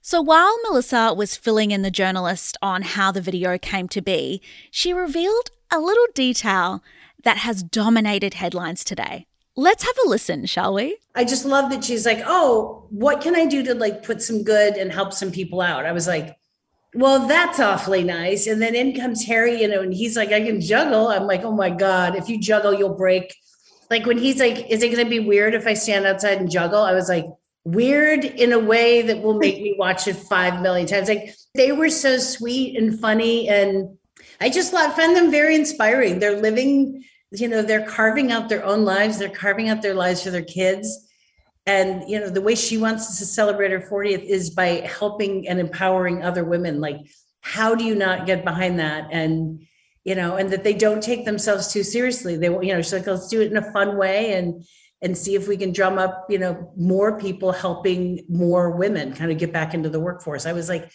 So 0.00 0.20
while 0.20 0.58
Melissa 0.64 1.14
was 1.16 1.36
filling 1.36 1.70
in 1.70 1.82
the 1.82 1.90
journalist 1.90 2.56
on 2.60 2.82
how 2.82 3.12
the 3.12 3.20
video 3.20 3.56
came 3.56 3.86
to 3.88 4.02
be, 4.02 4.42
she 4.70 4.92
revealed 4.92 5.50
a 5.70 5.78
little 5.78 6.08
detail 6.12 6.82
that 7.22 7.38
has 7.38 7.62
dominated 7.62 8.34
headlines 8.34 8.82
today. 8.82 9.26
Let's 9.54 9.84
have 9.84 9.94
a 10.04 10.08
listen, 10.08 10.46
shall 10.46 10.74
we? 10.74 10.98
I 11.14 11.24
just 11.24 11.44
love 11.44 11.70
that 11.70 11.84
she's 11.84 12.06
like, 12.06 12.22
"Oh, 12.26 12.86
what 12.90 13.20
can 13.20 13.36
I 13.36 13.46
do 13.46 13.62
to 13.64 13.74
like 13.74 14.02
put 14.02 14.22
some 14.22 14.42
good 14.42 14.74
and 14.74 14.90
help 14.90 15.12
some 15.12 15.30
people 15.30 15.60
out?" 15.60 15.86
I 15.86 15.92
was 15.92 16.08
like, 16.08 16.36
well, 16.94 17.26
that's 17.26 17.58
awfully 17.58 18.04
nice. 18.04 18.46
And 18.46 18.60
then 18.60 18.74
in 18.74 18.94
comes 18.94 19.24
Harry, 19.24 19.62
you 19.62 19.68
know, 19.68 19.80
and 19.80 19.94
he's 19.94 20.16
like, 20.16 20.30
I 20.30 20.42
can 20.42 20.60
juggle. 20.60 21.08
I'm 21.08 21.26
like, 21.26 21.42
oh 21.42 21.52
my 21.52 21.70
God, 21.70 22.16
if 22.16 22.28
you 22.28 22.38
juggle, 22.38 22.74
you'll 22.74 22.94
break. 22.94 23.34
Like 23.90 24.04
when 24.04 24.18
he's 24.18 24.40
like, 24.40 24.70
is 24.70 24.82
it 24.82 24.92
going 24.92 25.04
to 25.04 25.10
be 25.10 25.20
weird 25.20 25.54
if 25.54 25.66
I 25.66 25.74
stand 25.74 26.06
outside 26.06 26.38
and 26.38 26.50
juggle? 26.50 26.82
I 26.82 26.92
was 26.92 27.08
like, 27.08 27.26
weird 27.64 28.24
in 28.24 28.52
a 28.52 28.58
way 28.58 29.02
that 29.02 29.22
will 29.22 29.38
make 29.38 29.62
me 29.62 29.76
watch 29.78 30.08
it 30.08 30.16
five 30.16 30.60
million 30.60 30.86
times. 30.86 31.08
Like 31.08 31.34
they 31.54 31.72
were 31.72 31.90
so 31.90 32.18
sweet 32.18 32.76
and 32.76 32.98
funny. 32.98 33.48
And 33.48 33.96
I 34.40 34.50
just 34.50 34.72
found 34.72 35.16
them 35.16 35.30
very 35.30 35.54
inspiring. 35.54 36.18
They're 36.18 36.40
living, 36.40 37.04
you 37.30 37.48
know, 37.48 37.62
they're 37.62 37.86
carving 37.86 38.32
out 38.32 38.48
their 38.48 38.64
own 38.64 38.84
lives, 38.84 39.18
they're 39.18 39.28
carving 39.28 39.68
out 39.68 39.80
their 39.80 39.94
lives 39.94 40.22
for 40.22 40.30
their 40.30 40.42
kids 40.42 41.08
and 41.66 42.08
you 42.08 42.18
know 42.18 42.28
the 42.28 42.40
way 42.40 42.54
she 42.54 42.76
wants 42.76 43.18
to 43.18 43.26
celebrate 43.26 43.70
her 43.70 43.80
40th 43.80 44.24
is 44.24 44.50
by 44.50 44.86
helping 44.86 45.48
and 45.48 45.60
empowering 45.60 46.22
other 46.22 46.44
women. 46.44 46.80
Like 46.80 46.98
how 47.40 47.74
do 47.74 47.84
you 47.84 47.94
not 47.94 48.26
get 48.26 48.44
behind 48.44 48.78
that? 48.78 49.08
And 49.10 49.66
you 50.04 50.14
know 50.14 50.36
and 50.36 50.50
that 50.50 50.64
they 50.64 50.74
don't 50.74 51.02
take 51.02 51.24
themselves 51.24 51.72
too 51.72 51.82
seriously. 51.82 52.36
They 52.36 52.48
you 52.48 52.74
know 52.74 52.82
she's 52.82 52.92
like 52.92 53.06
let's 53.06 53.28
do 53.28 53.40
it 53.40 53.50
in 53.50 53.56
a 53.56 53.72
fun 53.72 53.96
way 53.96 54.32
and 54.34 54.64
and 55.00 55.16
see 55.16 55.34
if 55.34 55.48
we 55.48 55.56
can 55.56 55.72
drum 55.72 55.98
up 55.98 56.26
you 56.28 56.38
know 56.38 56.72
more 56.76 57.18
people 57.18 57.52
helping 57.52 58.24
more 58.28 58.70
women 58.70 59.12
kind 59.12 59.30
of 59.30 59.38
get 59.38 59.52
back 59.52 59.74
into 59.74 59.88
the 59.88 60.00
workforce. 60.00 60.46
I 60.46 60.52
was 60.52 60.68
like 60.68 60.90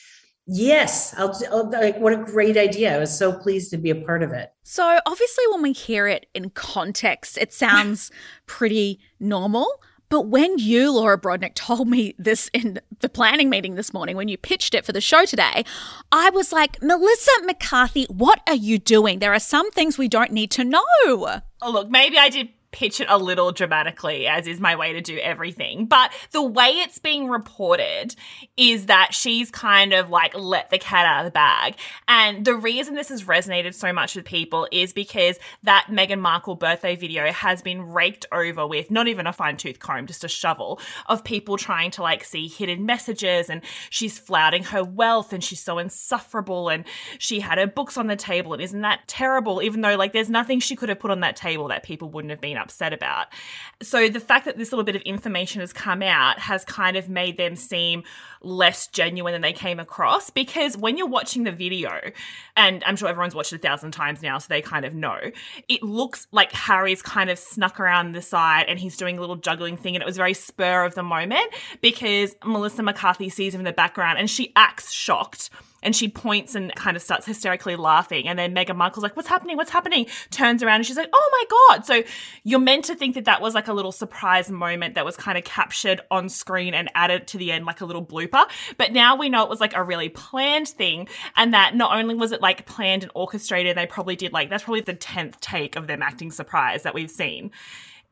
yes 0.50 1.14
I'll, 1.18 1.38
I'll, 1.52 1.70
like 1.70 1.98
what 2.00 2.12
a 2.12 2.18
great 2.18 2.58
idea. 2.58 2.94
I 2.94 3.00
was 3.00 3.18
so 3.18 3.32
pleased 3.32 3.72
to 3.72 3.78
be 3.78 3.90
a 3.90 3.96
part 3.96 4.24
of 4.24 4.32
it. 4.32 4.50
So 4.64 5.00
obviously 5.06 5.46
when 5.52 5.62
we 5.62 5.72
hear 5.72 6.08
it 6.08 6.26
in 6.34 6.50
context 6.50 7.38
it 7.38 7.54
sounds 7.54 8.12
pretty 8.46 9.00
normal 9.20 9.82
but 10.10 10.28
when 10.28 10.58
you, 10.58 10.92
Laura 10.92 11.20
Brodnik, 11.20 11.54
told 11.54 11.88
me 11.88 12.16
this 12.18 12.50
in 12.54 12.80
the 13.00 13.10
planning 13.10 13.50
meeting 13.50 13.76
this 13.76 13.94
morning, 13.94 14.16
when 14.16 14.28
you 14.28 14.38
pitched 14.38 14.74
it 14.74 14.86
for 14.86 14.92
the 14.92 15.02
show 15.02 15.26
today, 15.26 15.66
I 16.12 16.30
was 16.30 16.52
like, 16.52 16.82
Melissa 16.82 17.32
McCarthy, 17.44 18.06
what 18.10 18.42
are 18.48 18.56
you 18.56 18.80
doing? 18.80 19.20
There 19.20 19.34
are 19.34 19.40
some 19.40 19.70
things 19.72 19.98
we 19.98 20.08
don't 20.08 20.32
need 20.32 20.52
to 20.52 20.64
know. 20.64 20.84
Oh, 21.10 21.42
look, 21.72 21.90
maybe 21.90 22.18
I 22.18 22.30
did 22.30 22.50
pitch 22.72 23.00
it 23.00 23.08
a 23.10 23.18
little 23.18 23.52
dramatically, 23.52 24.28
as 24.28 24.46
is 24.46 24.60
my 24.60 24.76
way 24.76 24.94
to 24.94 25.02
do 25.02 25.18
everything. 25.20 25.86
But 25.86 26.12
the 26.32 26.44
way 26.44 26.68
it's 26.68 27.00
being 27.00 27.30
reported 27.30 28.16
is 28.58 28.88
that 28.88 29.14
she's 29.14 29.50
kind 29.50 29.94
of 29.94 30.10
like 30.10 30.38
let 30.38 30.70
the 30.70 30.78
cat 30.78 31.06
out 31.06 31.20
of 31.20 31.26
the 31.26 31.32
bag. 31.32 31.76
And 32.08 32.44
the 32.44 32.56
reason 32.56 32.96
this 32.96 33.10
has 33.10 33.24
resonated 33.24 33.74
so 33.74 33.94
much 33.94 34.16
with 34.16 34.26
people 34.26 34.68
is 34.72 34.92
because 34.92 35.40
that 35.64 35.88
Meghan 35.90 36.20
Markle 36.20 36.56
birthday 36.56 36.96
video 36.96 37.32
has 37.32 37.62
been 37.62 37.82
raked 37.82 38.26
over 38.32 38.68
with 38.68 38.92
not 38.92 39.08
even 39.08 39.28
a 39.28 39.34
fine 39.34 39.56
tooth 39.56 39.80
comb, 39.80 40.06
just 40.06 40.26
a 40.26 40.28
shovel 40.28 40.80
of 41.08 41.24
people 41.24 41.58
trying 41.58 41.92
to 41.92 42.02
like 42.02 42.26
see 42.26 42.48
hidden 42.48 42.86
messages. 42.86 43.50
And 43.50 43.62
she's 43.90 44.20
flouting 44.20 44.64
her 44.64 44.84
wealth 44.84 45.32
and 45.32 45.44
she's 45.44 45.64
so 45.64 45.78
insufferable. 45.78 46.68
And 46.68 46.84
she 47.18 47.40
had 47.40 47.60
her 47.60 47.68
books 47.68 47.96
on 47.96 48.08
the 48.08 48.18
table. 48.18 48.54
And 48.54 48.62
isn't 48.62 48.82
that 48.82 49.08
terrible? 49.08 49.62
Even 49.62 49.82
though 49.82 49.96
like 49.96 50.12
there's 50.12 50.30
nothing 50.30 50.60
she 50.60 50.76
could 50.76 50.90
have 50.90 51.00
put 51.00 51.12
on 51.12 51.22
that 51.22 51.38
table 51.38 51.70
that 51.70 51.84
people 51.84 52.10
wouldn't 52.10 52.32
have 52.32 52.42
been 52.42 52.57
been 52.58 52.64
upset 52.64 52.94
about. 52.94 53.28
So 53.82 54.10
the 54.10 54.20
fact 54.20 54.46
that 54.46 54.58
this 54.58 54.72
little 54.72 54.84
bit 54.84 54.96
of 54.96 55.02
information 55.04 55.62
has 55.62 55.74
come 55.74 56.02
out 56.02 56.40
has 56.40 56.66
kind 56.66 56.98
of 56.98 57.10
made 57.10 57.38
them 57.38 57.56
seem 57.56 58.04
less 58.42 58.88
genuine 58.88 59.34
than 59.34 59.42
they 59.42 59.54
came 59.54 59.80
across 59.80 60.30
because 60.30 60.78
when 60.78 60.98
you're 60.98 61.08
watching 61.08 61.44
the 61.44 61.52
video, 61.52 61.92
and 62.56 62.84
I'm 62.86 62.96
sure 62.96 63.08
everyone's 63.08 63.36
watched 63.36 63.54
it 63.54 63.58
a 63.58 63.60
thousand 63.60 63.92
times 63.92 64.22
now, 64.22 64.38
so 64.38 64.48
they 64.50 64.62
kind 64.62 64.86
of 64.86 64.94
know, 64.94 65.18
it 65.68 65.84
looks 65.84 66.28
like 66.32 66.52
Harry's 66.52 67.02
kind 67.02 67.30
of 67.30 67.40
snuck 67.40 67.80
around 67.80 68.14
the 68.14 68.22
side 68.22 68.66
and 68.68 68.80
he's 68.80 68.98
doing 68.98 69.18
a 69.18 69.22
little 69.22 69.36
juggling 69.36 69.78
thing, 69.78 69.96
and 69.96 70.02
it 70.02 70.06
was 70.06 70.18
very 70.18 70.34
spur 70.34 70.84
of 70.84 70.96
the 70.96 71.04
moment 71.04 71.54
because 71.82 72.36
Melissa 72.46 72.84
McCarthy 72.84 73.30
sees 73.30 73.54
him 73.54 73.62
in 73.62 73.66
the 73.66 73.72
background 73.72 74.20
and 74.20 74.30
she 74.30 74.52
acts 74.56 74.92
shocked 74.92 75.50
and 75.84 75.96
she 75.96 76.10
points 76.10 76.56
and 76.56 76.74
kind 76.76 76.98
of 76.98 77.04
starts 77.04 77.26
hysterically 77.26 77.76
laughing. 77.76 78.28
And 78.28 78.38
then 78.38 78.54
Meghan 78.54 78.76
Markle's 78.76 79.04
like, 79.04 79.16
What's 79.16 79.28
happening? 79.28 79.58
What's 79.58 79.70
happening? 79.70 80.08
Turns 80.32 80.64
around 80.64 80.78
and 80.78 80.86
she's 80.86 80.98
like, 80.98 81.10
Oh 81.14 81.30
my 81.32 81.76
God. 81.78 81.86
So 81.86 82.04
you're 82.44 82.60
meant 82.60 82.86
to 82.86 82.96
think 82.96 83.16
that 83.16 83.26
that 83.26 83.42
was 83.42 83.54
like 83.54 83.68
a 83.68 83.74
little 83.74 83.92
surprise 83.92 84.50
moment 84.50 84.96
that 84.96 85.06
was 85.06 85.16
kind 85.16 85.38
of 85.38 85.44
captured 85.44 86.02
on 86.10 86.30
screen 86.30 86.74
and 86.74 86.90
added 86.96 87.28
to 87.28 87.38
the 87.38 87.52
end 87.52 87.66
like 87.66 87.82
a 87.82 87.86
little 87.86 88.06
blooper. 88.06 88.46
But 88.78 88.92
now 88.92 89.16
we 89.16 89.30
know 89.30 89.44
it 89.44 89.50
was 89.50 89.62
like 89.62 89.76
a 89.76 89.84
really 89.84 90.10
planned 90.10 90.68
thing. 90.68 91.08
And 91.36 91.54
that 91.54 91.76
not 91.76 91.96
only 91.98 92.16
was 92.16 92.32
it 92.32 92.42
like 92.42 92.66
planned 92.66 93.04
and 93.04 93.12
orchestrated, 93.16 93.78
they 93.78 93.86
probably 93.86 94.16
did 94.16 94.34
like, 94.34 94.50
that's 94.50 94.64
probably 94.64 94.82
the 94.82 94.96
10th 94.96 95.40
take 95.40 95.76
of 95.76 95.88
them 95.88 96.02
acting 96.02 96.32
surprise 96.32 96.84
that 96.84 96.94
we've 96.94 97.12
seen 97.12 97.52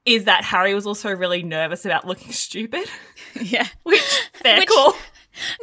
is 0.06 0.26
that 0.26 0.44
Harry 0.44 0.76
was 0.76 0.86
also 0.86 1.10
really 1.10 1.42
nervous 1.42 1.84
about 1.84 2.06
looking 2.06 2.32
stupid. 2.32 2.88
Yeah. 3.42 3.68
Which 3.84 4.02
fair 4.34 4.60
Which- 4.60 4.70
call. 4.70 4.94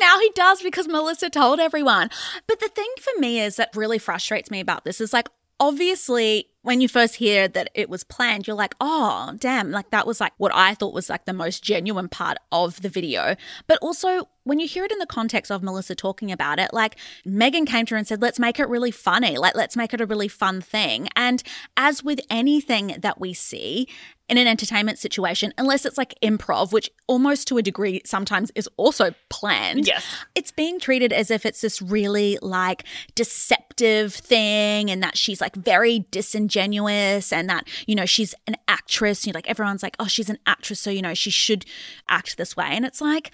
Now 0.00 0.19
he 0.19 0.31
does 0.35 0.62
because 0.62 0.88
Melissa 0.88 1.31
told 1.31 1.61
everyone. 1.61 2.11
But 2.47 2.61
the 2.61 2.69
thing 2.69 2.91
for 3.00 3.19
me 3.21 3.41
is 3.41 3.57
that 3.57 3.75
really 3.75 3.99
frustrates 3.99 4.50
me 4.50 4.61
about 4.61 4.85
this 4.85 5.00
is 5.00 5.12
like, 5.12 5.29
obviously, 5.61 6.49
when 6.62 6.81
you 6.81 6.88
first 6.88 7.16
hear 7.16 7.49
that 7.49 7.71
it 7.75 7.90
was 7.90 8.04
planned, 8.04 8.47
you're 8.47 8.57
like, 8.57 8.75
oh, 8.81 9.35
damn, 9.38 9.71
like 9.71 9.90
that 9.90 10.07
was 10.07 10.21
like 10.21 10.33
what 10.38 10.52
I 10.54 10.75
thought 10.75 10.95
was 10.95 11.11
like 11.11 11.25
the 11.25 11.33
most 11.33 11.62
genuine 11.62 12.09
part 12.09 12.38
of 12.50 12.81
the 12.83 12.88
video. 12.88 13.37
But 13.66 13.78
also, 13.83 14.28
when 14.45 14.59
you 14.59 14.66
hear 14.66 14.85
it 14.85 14.92
in 14.92 14.99
the 14.99 15.07
context 15.07 15.50
of 15.50 15.62
Melissa 15.62 15.95
talking 15.95 16.31
about 16.33 16.59
it, 16.59 16.73
like 16.73 16.97
Meghan 17.26 17.66
came 17.66 17.87
to 17.87 17.95
her 17.95 17.99
and 17.99 18.07
said, 18.07 18.23
let's 18.23 18.38
make 18.38 18.59
it 18.59 18.69
really 18.69 18.90
funny. 18.90 19.38
Like, 19.38 19.54
let's 19.54 19.76
make 19.76 19.92
it 19.92 20.00
a 20.00 20.07
really 20.07 20.28
fun 20.28 20.61
thing. 20.61 21.09
And 21.16 21.42
as 21.76 22.02
with 22.02 22.21
anything 22.31 22.97
that 22.99 23.21
we 23.21 23.35
see, 23.35 23.88
in 24.28 24.38
an 24.38 24.47
entertainment 24.47 24.99
situation, 24.99 25.52
unless 25.59 25.85
it's 25.85 25.99
like 25.99 26.14
improv, 26.23 26.73
which 26.73 26.88
almost 27.07 27.47
to 27.49 27.59
a 27.59 27.62
degree 27.62 28.00
sometimes 28.07 28.50
is 28.54 28.66
also 28.78 29.12
planned. 29.28 29.87
Yes. 29.87 30.07
It's 30.35 30.50
being 30.50 30.81
treated 30.81 31.12
as 31.12 31.31
if 31.31 31.45
it's 31.45 31.61
this 31.61 31.83
really 31.83 32.38
like 32.40 32.85
deceptive 33.14 34.14
thing 34.14 34.90
and 34.90 35.02
that 35.02 35.19
she's 35.19 35.42
like 35.42 35.54
very 35.54 36.07
disingenuous 36.11 36.51
and 36.56 37.49
that, 37.49 37.68
you 37.87 37.94
know, 37.94 38.06
she's 38.06 38.35
an 38.47 38.56
actress. 38.68 39.26
You 39.26 39.32
know, 39.32 39.37
like 39.37 39.49
everyone's 39.49 39.82
like, 39.82 39.97
oh, 39.99 40.06
she's 40.06 40.30
an 40.30 40.38
actress. 40.47 40.80
So, 40.80 40.90
you 40.90 41.02
know, 41.02 41.14
she 41.14 41.30
should 41.30 41.64
act 42.09 42.37
this 42.37 42.56
way. 42.56 42.68
And 42.71 42.85
it's 42.85 43.00
like, 43.00 43.30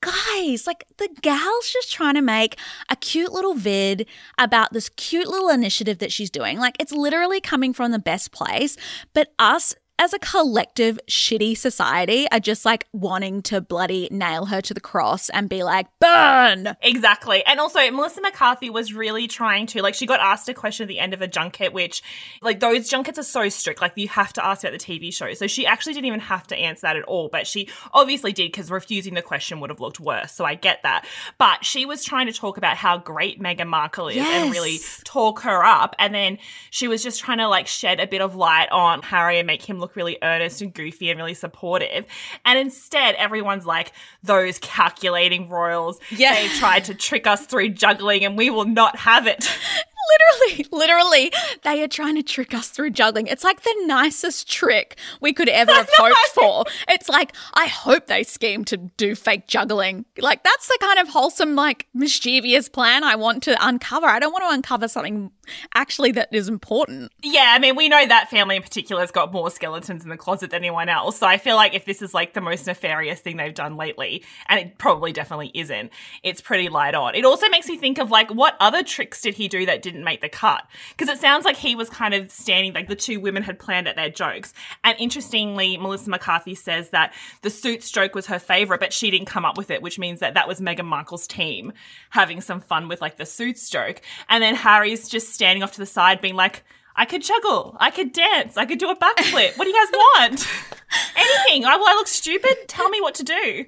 guys, 0.00 0.66
like 0.66 0.84
the 0.98 1.08
gal's 1.22 1.70
just 1.70 1.92
trying 1.92 2.14
to 2.14 2.22
make 2.22 2.58
a 2.88 2.96
cute 2.96 3.32
little 3.32 3.54
vid 3.54 4.06
about 4.38 4.72
this 4.72 4.88
cute 4.90 5.26
little 5.28 5.48
initiative 5.48 5.98
that 5.98 6.12
she's 6.12 6.30
doing. 6.30 6.58
Like 6.58 6.76
it's 6.78 6.92
literally 6.92 7.40
coming 7.40 7.72
from 7.72 7.92
the 7.92 7.98
best 7.98 8.32
place, 8.32 8.76
but 9.14 9.32
us 9.38 9.74
as 9.98 10.12
a 10.12 10.18
collective 10.18 10.98
shitty 11.08 11.56
society 11.56 12.26
are 12.30 12.40
just 12.40 12.64
like 12.64 12.86
wanting 12.92 13.42
to 13.42 13.60
bloody 13.60 14.08
nail 14.10 14.46
her 14.46 14.60
to 14.60 14.74
the 14.74 14.80
cross 14.80 15.28
and 15.30 15.48
be 15.48 15.62
like, 15.62 15.86
burn. 16.00 16.76
Exactly. 16.82 17.44
And 17.46 17.60
also, 17.60 17.90
Melissa 17.90 18.20
McCarthy 18.20 18.70
was 18.70 18.92
really 18.92 19.26
trying 19.26 19.66
to, 19.68 19.82
like, 19.82 19.94
she 19.94 20.06
got 20.06 20.20
asked 20.20 20.48
a 20.48 20.54
question 20.54 20.84
at 20.84 20.88
the 20.88 20.98
end 20.98 21.14
of 21.14 21.22
a 21.22 21.28
junket, 21.28 21.72
which, 21.72 22.02
like, 22.42 22.60
those 22.60 22.88
junkets 22.88 23.18
are 23.18 23.22
so 23.22 23.48
strict. 23.48 23.80
Like, 23.80 23.92
you 23.96 24.08
have 24.08 24.32
to 24.34 24.44
ask 24.44 24.64
about 24.64 24.78
the 24.78 24.84
TV 24.84 25.12
show. 25.12 25.32
So 25.34 25.46
she 25.46 25.66
actually 25.66 25.94
didn't 25.94 26.06
even 26.06 26.20
have 26.20 26.46
to 26.48 26.56
answer 26.56 26.82
that 26.82 26.96
at 26.96 27.04
all. 27.04 27.28
But 27.28 27.46
she 27.46 27.68
obviously 27.92 28.32
did 28.32 28.52
because 28.52 28.70
refusing 28.70 29.14
the 29.14 29.22
question 29.22 29.60
would 29.60 29.70
have 29.70 29.80
looked 29.80 30.00
worse. 30.00 30.32
So 30.32 30.44
I 30.44 30.54
get 30.54 30.82
that. 30.82 31.06
But 31.38 31.64
she 31.64 31.86
was 31.86 32.04
trying 32.04 32.26
to 32.26 32.32
talk 32.32 32.58
about 32.58 32.76
how 32.76 32.98
great 32.98 33.40
Meghan 33.40 33.68
Markle 33.68 34.08
is 34.08 34.18
and 34.18 34.52
really 34.52 34.78
talk 35.04 35.40
her 35.40 35.64
up. 35.64 35.94
And 35.98 36.14
then 36.14 36.38
she 36.70 36.88
was 36.88 37.02
just 37.02 37.20
trying 37.20 37.38
to, 37.38 37.48
like, 37.48 37.66
shed 37.66 38.00
a 38.00 38.06
bit 38.06 38.20
of 38.20 38.34
light 38.34 38.70
on 38.70 39.02
Harry 39.02 39.38
and 39.38 39.46
make 39.46 39.62
him 39.62 39.78
look 39.78 39.85
really 39.94 40.18
earnest 40.22 40.62
and 40.62 40.72
goofy 40.74 41.10
and 41.10 41.18
really 41.18 41.34
supportive. 41.34 42.06
And 42.44 42.58
instead, 42.58 43.14
everyone's 43.16 43.66
like, 43.66 43.92
those 44.22 44.58
calculating 44.58 45.48
royals. 45.48 46.00
Yeah. 46.10 46.34
They 46.34 46.48
tried 46.58 46.84
to 46.86 46.94
trick 46.94 47.26
us 47.26 47.46
through 47.46 47.70
juggling 47.70 48.24
and 48.24 48.36
we 48.36 48.50
will 48.50 48.64
not 48.64 48.96
have 48.96 49.26
it. 49.26 49.48
Literally, 50.08 50.66
literally, 50.72 51.32
they 51.62 51.82
are 51.82 51.88
trying 51.88 52.16
to 52.16 52.22
trick 52.22 52.54
us 52.54 52.68
through 52.68 52.90
juggling. 52.90 53.26
It's 53.26 53.44
like 53.44 53.62
the 53.62 53.74
nicest 53.86 54.50
trick 54.50 54.96
we 55.20 55.32
could 55.32 55.48
ever 55.48 55.72
have 55.72 55.88
hoped 55.92 56.16
for. 56.34 56.64
It's 56.88 57.08
like, 57.08 57.34
I 57.54 57.66
hope 57.66 58.06
they 58.06 58.22
scheme 58.22 58.64
to 58.66 58.76
do 58.76 59.14
fake 59.14 59.46
juggling. 59.46 60.04
Like, 60.18 60.42
that's 60.44 60.68
the 60.68 60.78
kind 60.80 60.98
of 60.98 61.08
wholesome, 61.08 61.54
like, 61.54 61.86
mischievous 61.94 62.68
plan 62.68 63.04
I 63.04 63.16
want 63.16 63.42
to 63.44 63.56
uncover. 63.66 64.06
I 64.06 64.18
don't 64.18 64.32
want 64.32 64.44
to 64.44 64.54
uncover 64.54 64.88
something 64.88 65.30
actually 65.74 66.12
that 66.12 66.28
is 66.32 66.48
important. 66.48 67.12
Yeah, 67.22 67.52
I 67.54 67.58
mean, 67.58 67.76
we 67.76 67.88
know 67.88 68.06
that 68.06 68.30
family 68.30 68.56
in 68.56 68.62
particular 68.62 69.00
has 69.00 69.10
got 69.10 69.32
more 69.32 69.50
skeletons 69.50 70.02
in 70.02 70.10
the 70.10 70.16
closet 70.16 70.50
than 70.50 70.62
anyone 70.62 70.88
else. 70.88 71.18
So 71.18 71.26
I 71.26 71.38
feel 71.38 71.56
like 71.56 71.74
if 71.74 71.84
this 71.84 72.02
is 72.02 72.14
like 72.14 72.34
the 72.34 72.40
most 72.40 72.66
nefarious 72.66 73.20
thing 73.20 73.36
they've 73.36 73.54
done 73.54 73.76
lately, 73.76 74.24
and 74.48 74.60
it 74.60 74.78
probably 74.78 75.12
definitely 75.12 75.50
isn't, 75.54 75.92
it's 76.22 76.40
pretty 76.40 76.68
light 76.68 76.94
on. 76.94 77.14
It 77.14 77.24
also 77.24 77.48
makes 77.48 77.68
me 77.68 77.76
think 77.76 77.98
of 77.98 78.10
like 78.10 78.30
what 78.30 78.56
other 78.60 78.82
tricks 78.82 79.20
did 79.20 79.34
he 79.34 79.48
do 79.48 79.66
that 79.66 79.82
didn't 79.82 79.95
make 80.04 80.20
the 80.20 80.28
cut? 80.28 80.66
Because 80.90 81.08
it 81.08 81.20
sounds 81.20 81.44
like 81.44 81.56
he 81.56 81.74
was 81.74 81.88
kind 81.88 82.14
of 82.14 82.30
standing, 82.30 82.72
like 82.72 82.88
the 82.88 82.96
two 82.96 83.20
women 83.20 83.42
had 83.42 83.58
planned 83.58 83.88
at 83.88 83.96
their 83.96 84.10
jokes. 84.10 84.52
And 84.84 84.98
interestingly, 84.98 85.76
Melissa 85.76 86.10
McCarthy 86.10 86.54
says 86.54 86.90
that 86.90 87.14
the 87.42 87.50
suits 87.50 87.90
joke 87.90 88.14
was 88.14 88.26
her 88.26 88.38
favorite, 88.38 88.80
but 88.80 88.92
she 88.92 89.10
didn't 89.10 89.26
come 89.26 89.44
up 89.44 89.56
with 89.56 89.70
it, 89.70 89.82
which 89.82 89.98
means 89.98 90.20
that 90.20 90.34
that 90.34 90.48
was 90.48 90.60
Meghan 90.60 90.86
Markle's 90.86 91.26
team 91.26 91.72
having 92.10 92.40
some 92.40 92.60
fun 92.60 92.88
with 92.88 93.00
like 93.00 93.16
the 93.16 93.26
suits 93.26 93.68
joke. 93.70 94.00
And 94.28 94.42
then 94.42 94.54
Harry's 94.54 95.08
just 95.08 95.32
standing 95.32 95.62
off 95.62 95.72
to 95.72 95.78
the 95.78 95.86
side 95.86 96.20
being 96.20 96.36
like, 96.36 96.64
I 96.98 97.04
could 97.04 97.22
juggle, 97.22 97.76
I 97.78 97.90
could 97.90 98.12
dance, 98.12 98.56
I 98.56 98.64
could 98.64 98.78
do 98.78 98.88
a 98.88 98.96
backflip. 98.96 99.58
What 99.58 99.64
do 99.64 99.70
you 99.70 99.74
guys 99.74 99.92
want? 99.92 100.48
Anything. 101.16 101.66
I, 101.66 101.76
will 101.76 101.86
I 101.86 101.92
look 101.92 102.08
stupid? 102.08 102.56
Tell 102.68 102.88
me 102.88 103.02
what 103.02 103.14
to 103.16 103.22
do. 103.22 103.66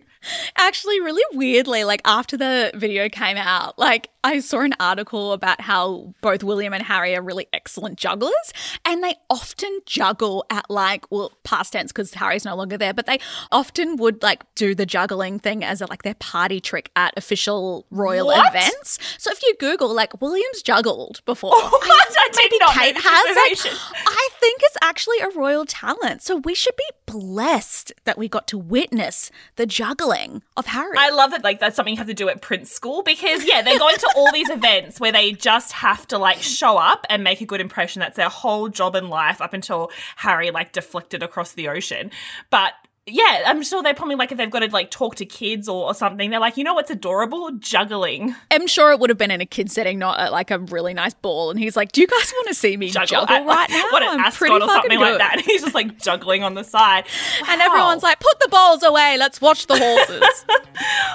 Actually, 0.56 1.00
really 1.00 1.22
weirdly, 1.36 1.84
like 1.84 2.00
after 2.04 2.36
the 2.36 2.70
video 2.74 3.08
came 3.08 3.36
out, 3.36 3.78
like 3.78 4.10
I 4.24 4.40
saw 4.40 4.60
an 4.60 4.74
article 4.80 5.32
about 5.32 5.60
how 5.60 6.12
both 6.20 6.42
William 6.42 6.72
and 6.72 6.82
Harry 6.82 7.14
are 7.16 7.22
really 7.22 7.46
excellent 7.52 7.98
jugglers 7.98 8.52
and 8.84 9.02
they 9.02 9.14
often 9.30 9.80
juggle 9.86 10.44
at 10.50 10.68
like, 10.68 11.06
well, 11.10 11.32
past 11.44 11.72
tense 11.72 11.92
because 11.92 12.14
Harry's 12.14 12.44
no 12.44 12.54
longer 12.56 12.76
there, 12.76 12.92
but 12.92 13.06
they 13.06 13.18
often 13.52 13.96
would 13.96 14.22
like 14.22 14.42
do 14.54 14.74
the 14.74 14.84
juggling 14.86 15.38
thing 15.38 15.64
as 15.64 15.80
a, 15.80 15.86
like 15.86 16.02
their 16.02 16.14
party 16.14 16.60
trick 16.60 16.90
at 16.96 17.14
official 17.16 17.86
royal 17.90 18.26
What? 18.26 18.48
events. 18.54 18.98
So 19.18 19.30
if 19.30 19.42
you 19.42 19.54
Google 19.60 19.94
like 19.94 20.20
William's 20.20 20.62
juggled 20.62 21.20
before, 21.24 21.50
What? 21.56 22.16
I 22.20 22.48
did 22.50 22.60
not 22.60 22.74
Kate 22.74 22.96
has 22.98 23.64
like. 23.64 23.80
I 24.06 24.27
think 24.40 24.60
it's 24.64 24.76
actually 24.82 25.18
a 25.20 25.30
royal 25.30 25.64
talent. 25.64 26.22
So 26.22 26.36
we 26.36 26.54
should 26.54 26.76
be 26.76 26.84
blessed 27.06 27.92
that 28.04 28.18
we 28.18 28.28
got 28.28 28.46
to 28.48 28.58
witness 28.58 29.30
the 29.56 29.66
juggling 29.66 30.42
of 30.56 30.66
Harry. 30.66 30.96
I 30.98 31.10
love 31.10 31.30
that 31.32 31.44
like 31.44 31.60
that's 31.60 31.76
something 31.76 31.94
you 31.94 31.98
have 31.98 32.06
to 32.06 32.14
do 32.14 32.28
at 32.28 32.42
Prince 32.42 32.70
School 32.70 33.02
because 33.02 33.44
yeah, 33.44 33.62
they're 33.62 33.78
going 33.78 33.96
to 33.96 34.12
all 34.16 34.32
these 34.32 34.50
events 34.58 35.00
where 35.00 35.12
they 35.12 35.32
just 35.32 35.72
have 35.72 36.06
to 36.08 36.18
like 36.18 36.42
show 36.42 36.76
up 36.76 37.06
and 37.10 37.24
make 37.24 37.40
a 37.40 37.46
good 37.46 37.60
impression. 37.60 38.00
That's 38.00 38.16
their 38.16 38.28
whole 38.28 38.68
job 38.68 38.94
in 38.94 39.08
life 39.08 39.40
up 39.40 39.52
until 39.52 39.90
Harry 40.16 40.50
like 40.50 40.72
deflected 40.72 41.22
across 41.22 41.52
the 41.52 41.68
ocean. 41.68 42.10
But 42.50 42.72
yeah, 43.10 43.42
I'm 43.46 43.62
sure 43.62 43.82
they 43.82 43.92
probably 43.94 44.14
like 44.14 44.30
if 44.32 44.38
they've 44.38 44.50
got 44.50 44.60
to 44.60 44.70
like 44.70 44.90
talk 44.90 45.16
to 45.16 45.26
kids 45.26 45.68
or, 45.68 45.86
or 45.86 45.94
something, 45.94 46.30
they're 46.30 46.40
like, 46.40 46.56
you 46.56 46.64
know 46.64 46.74
what's 46.74 46.90
adorable? 46.90 47.50
Juggling. 47.52 48.34
I'm 48.50 48.66
sure 48.66 48.92
it 48.92 49.00
would 49.00 49.10
have 49.10 49.18
been 49.18 49.30
in 49.30 49.40
a 49.40 49.46
kid 49.46 49.70
setting, 49.70 49.98
not 49.98 50.18
at 50.20 50.32
like 50.32 50.50
a 50.50 50.58
really 50.58 50.94
nice 50.94 51.14
ball. 51.14 51.50
And 51.50 51.58
he's 51.58 51.76
like, 51.76 51.92
"Do 51.92 52.00
you 52.00 52.06
guys 52.06 52.32
want 52.36 52.48
to 52.48 52.54
see 52.54 52.76
me 52.76 52.90
juggle, 52.90 53.28
at- 53.28 53.46
right 53.46 53.70
now? 53.70 53.84
what 53.90 54.02
an 54.02 54.08
I'm 54.10 54.20
ascot 54.20 54.38
pretty 54.38 54.54
or 54.56 54.60
fucking 54.60 54.74
something 54.90 54.98
like 55.00 55.18
that. 55.18 55.32
And 55.38 55.42
he's 55.42 55.62
just 55.62 55.74
like 55.74 55.98
juggling 56.00 56.42
on 56.42 56.54
the 56.54 56.64
side. 56.64 57.04
And 57.48 57.60
everyone's 57.60 58.02
like, 58.02 58.20
"Put 58.20 58.38
the 58.40 58.48
balls 58.48 58.82
away. 58.82 59.16
Let's 59.18 59.40
watch 59.40 59.66
the 59.66 59.78
horses." 59.78 60.44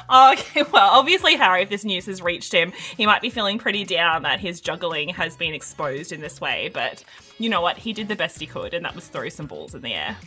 Oh, 0.09 0.33
okay, 0.33 0.63
well, 0.73 0.89
obviously, 0.91 1.35
Harry, 1.37 1.61
if 1.61 1.69
this 1.69 1.85
news 1.85 2.05
has 2.07 2.21
reached 2.21 2.53
him, 2.53 2.73
he 2.97 3.05
might 3.05 3.21
be 3.21 3.29
feeling 3.29 3.57
pretty 3.57 3.85
down 3.85 4.23
that 4.23 4.41
his 4.41 4.59
juggling 4.59 5.07
has 5.09 5.37
been 5.37 5.53
exposed 5.53 6.11
in 6.11 6.19
this 6.19 6.41
way. 6.41 6.69
But 6.73 7.03
you 7.39 7.49
know 7.49 7.61
what? 7.61 7.77
He 7.77 7.93
did 7.93 8.09
the 8.09 8.15
best 8.15 8.39
he 8.39 8.45
could, 8.45 8.73
and 8.73 8.83
that 8.83 8.93
was 8.93 9.07
throw 9.07 9.29
some 9.29 9.47
balls 9.47 9.73
in 9.73 9.81
the 9.81 9.93
air. 9.93 10.17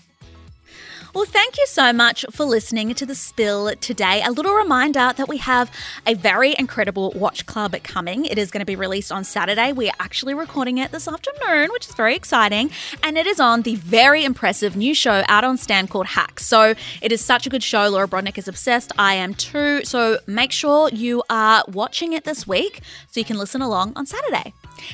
Well, 1.17 1.25
thank 1.25 1.57
you 1.57 1.65
so 1.67 1.95
much 1.95 2.27
for 2.31 2.45
listening 2.45 2.93
to 2.93 3.07
The 3.07 3.15
Spill 3.15 3.75
today. 3.77 4.23
A 4.23 4.31
little 4.31 4.53
reminder 4.53 5.15
that 5.17 5.29
we 5.29 5.39
have 5.39 5.71
a 6.07 6.13
very 6.13 6.55
incredible 6.59 7.11
watch 7.17 7.47
club 7.47 7.75
coming. 7.83 8.27
It 8.27 8.37
is 8.37 8.51
going 8.51 8.61
to 8.61 8.67
be 8.67 8.77
released 8.77 9.11
on 9.11 9.25
Saturday. 9.25 9.73
We 9.73 9.89
are 9.89 9.95
actually 9.99 10.35
recording 10.35 10.77
it 10.77 10.93
this 10.93 11.09
afternoon, 11.09 11.71
which 11.73 11.89
is 11.89 11.95
very 11.95 12.15
exciting. 12.15 12.71
And 13.03 13.17
it 13.17 13.27
is 13.27 13.41
on 13.41 13.63
the 13.63 13.77
very 13.77 14.27
impressive 14.27 14.77
new 14.77 14.95
show 14.95 15.25
out 15.27 15.43
on 15.43 15.57
Stan 15.57 15.89
called 15.89 16.05
Hacks. 16.09 16.45
So 16.45 16.75
it 17.01 17.13
is 17.13 17.25
such 17.25 17.47
a 17.47 17.49
good 17.49 17.63
show. 17.63 17.89
Laura 17.89 18.07
Brodnik 18.07 18.37
is 18.37 18.47
obsessed. 18.47 18.93
I 18.99 19.15
am 19.15 19.33
too. 19.33 19.87
So 19.87 20.19
make 20.27 20.53
sure 20.53 20.91
you 20.91 21.23
are 21.31 21.65
watching 21.67 22.13
it 22.13 22.25
this 22.25 22.47
week 22.47 22.83
so 23.11 23.21
you 23.21 23.25
can 23.25 23.39
listen 23.39 23.63
along 23.63 23.95
on 23.97 24.05
Saturday. 24.05 24.53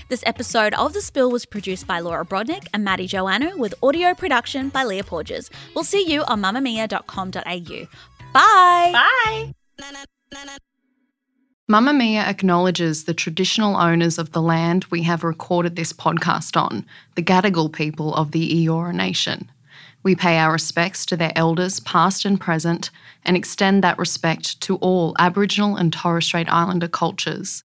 This 0.08 0.22
episode 0.26 0.74
of 0.74 0.92
The 0.92 1.00
Spill 1.00 1.30
was 1.30 1.46
produced 1.46 1.86
by 1.86 2.00
Laura 2.00 2.24
Brodnik 2.24 2.66
and 2.72 2.84
Maddie 2.84 3.08
Joannou 3.08 3.56
with 3.58 3.74
audio 3.82 4.14
production 4.14 4.68
by 4.68 4.84
Leah 4.84 5.04
Porges. 5.04 5.50
We'll 5.74 5.84
see 5.84 6.10
you 6.10 6.22
on 6.24 6.42
mamamia.com.au. 6.42 7.86
Bye. 8.32 8.92
Bye. 8.92 9.52
Mamamia 11.70 12.26
acknowledges 12.26 13.04
the 13.04 13.14
traditional 13.14 13.76
owners 13.76 14.18
of 14.18 14.32
the 14.32 14.42
land 14.42 14.84
we 14.90 15.02
have 15.04 15.24
recorded 15.24 15.76
this 15.76 15.92
podcast 15.92 16.60
on, 16.60 16.84
the 17.14 17.22
Gadigal 17.22 17.72
people 17.72 18.14
of 18.14 18.32
the 18.32 18.66
Eora 18.66 18.94
Nation. 18.94 19.50
We 20.02 20.16
pay 20.16 20.38
our 20.38 20.52
respects 20.52 21.06
to 21.06 21.16
their 21.16 21.32
elders, 21.36 21.80
past 21.80 22.24
and 22.24 22.40
present, 22.40 22.90
and 23.24 23.36
extend 23.36 23.84
that 23.84 23.98
respect 23.98 24.60
to 24.62 24.76
all 24.76 25.14
Aboriginal 25.18 25.76
and 25.76 25.92
Torres 25.92 26.24
Strait 26.26 26.52
Islander 26.52 26.88
cultures. 26.88 27.62